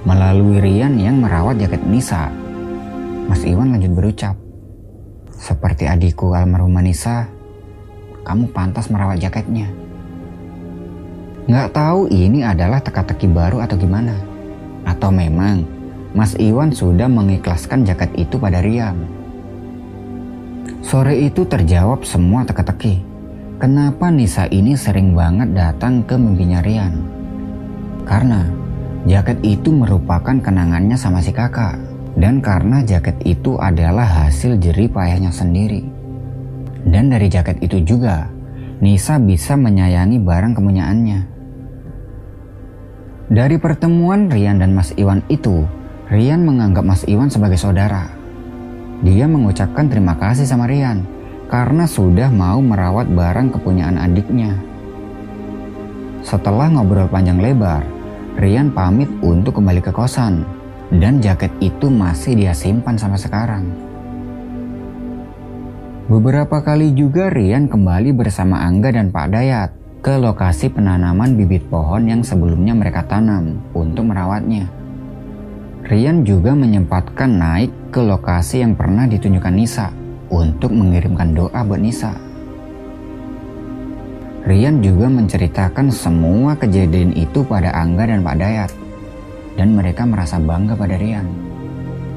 [0.02, 2.34] Melalui Rian yang merawat jaket Nisa,
[3.30, 4.34] Mas Iwan lanjut berucap,
[5.38, 7.30] seperti adikku almarhumah Nisa,
[8.26, 9.70] kamu pantas merawat jaketnya.
[11.46, 14.14] Nggak tahu ini adalah teka-teki baru atau gimana.
[14.86, 15.66] Atau memang
[16.14, 18.98] Mas Iwan sudah mengikhlaskan jaket itu pada Rian.
[20.82, 23.02] Sore itu terjawab semua teka-teki.
[23.62, 26.94] Kenapa Nisa ini sering banget datang ke mimpinya Rian?
[28.06, 28.61] Karena
[29.06, 31.78] jaket itu merupakan kenangannya sama si kakak.
[32.12, 35.88] Dan karena jaket itu adalah hasil jerih payahnya sendiri.
[36.84, 38.28] Dan dari jaket itu juga,
[38.84, 41.20] Nisa bisa menyayangi barang kepunyaannya.
[43.32, 45.64] Dari pertemuan Rian dan Mas Iwan itu,
[46.12, 48.12] Rian menganggap Mas Iwan sebagai saudara.
[49.08, 51.08] Dia mengucapkan terima kasih sama Rian
[51.48, 54.60] karena sudah mau merawat barang kepunyaan adiknya.
[56.28, 57.88] Setelah ngobrol panjang lebar,
[58.42, 60.42] Rian pamit untuk kembali ke kosan
[60.90, 63.70] dan jaket itu masih dia simpan sampai sekarang.
[66.10, 69.70] Beberapa kali juga Rian kembali bersama Angga dan Pak Dayat
[70.02, 74.66] ke lokasi penanaman bibit pohon yang sebelumnya mereka tanam untuk merawatnya.
[75.86, 79.94] Rian juga menyempatkan naik ke lokasi yang pernah ditunjukkan Nisa
[80.34, 82.31] untuk mengirimkan doa buat Nisa.
[84.42, 88.72] Rian juga menceritakan semua kejadian itu pada Angga dan Pak Dayat
[89.54, 91.30] dan mereka merasa bangga pada Rian.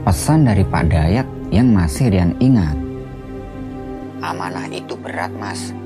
[0.08, 2.72] Pesan dari Pak Dayat yang masih Rian ingat.
[4.24, 5.76] Amanah itu berat mas,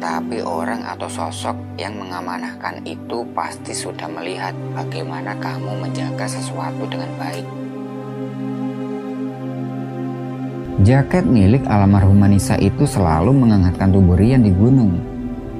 [0.00, 7.12] tapi orang atau sosok yang mengamanahkan itu pasti sudah melihat bagaimana kamu menjaga sesuatu dengan
[7.20, 7.44] baik.
[10.88, 15.11] Jaket milik almarhumah Nisa itu selalu menghangatkan tubuh Rian di gunung.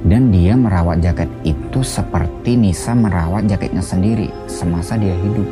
[0.03, 5.47] Dan dia merawat jaket itu seperti Nisa merawat jaketnya sendiri semasa dia hidup.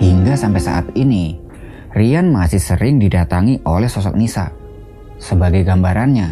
[0.00, 1.36] Hingga sampai saat ini,
[1.92, 4.52] Rian masih sering didatangi oleh sosok Nisa.
[5.20, 6.28] Sebagai gambarannya,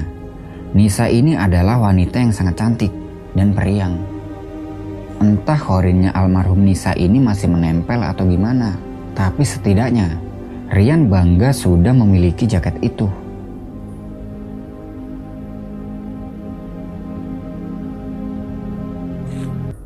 [0.77, 2.93] Nisa ini adalah wanita yang sangat cantik
[3.33, 3.97] dan periang.
[5.21, 8.77] Entah korinnya almarhum Nisa ini masih menempel atau gimana,
[9.17, 10.21] tapi setidaknya
[10.73, 13.24] Rian bangga sudah memiliki jaket itu.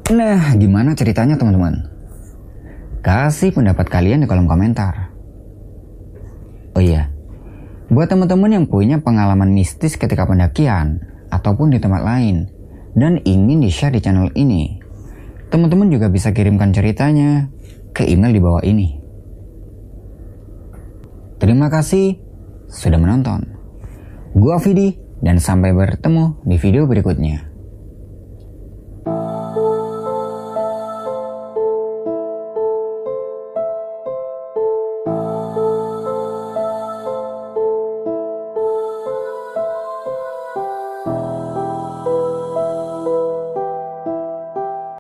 [0.09, 1.85] Nah, gimana ceritanya teman-teman?
[3.05, 5.13] Kasih pendapat kalian di kolom komentar.
[6.73, 7.13] Oh iya,
[7.89, 11.01] Buat teman-teman yang punya pengalaman mistis ketika pendakian
[11.33, 12.45] ataupun di tempat lain
[12.93, 14.77] dan ingin di-share di channel ini,
[15.49, 17.49] teman-teman juga bisa kirimkan ceritanya
[17.97, 19.01] ke email di bawah ini.
[21.41, 22.21] Terima kasih
[22.69, 23.57] sudah menonton.
[24.37, 24.93] Gua Vidi
[25.25, 27.48] dan sampai bertemu di video berikutnya.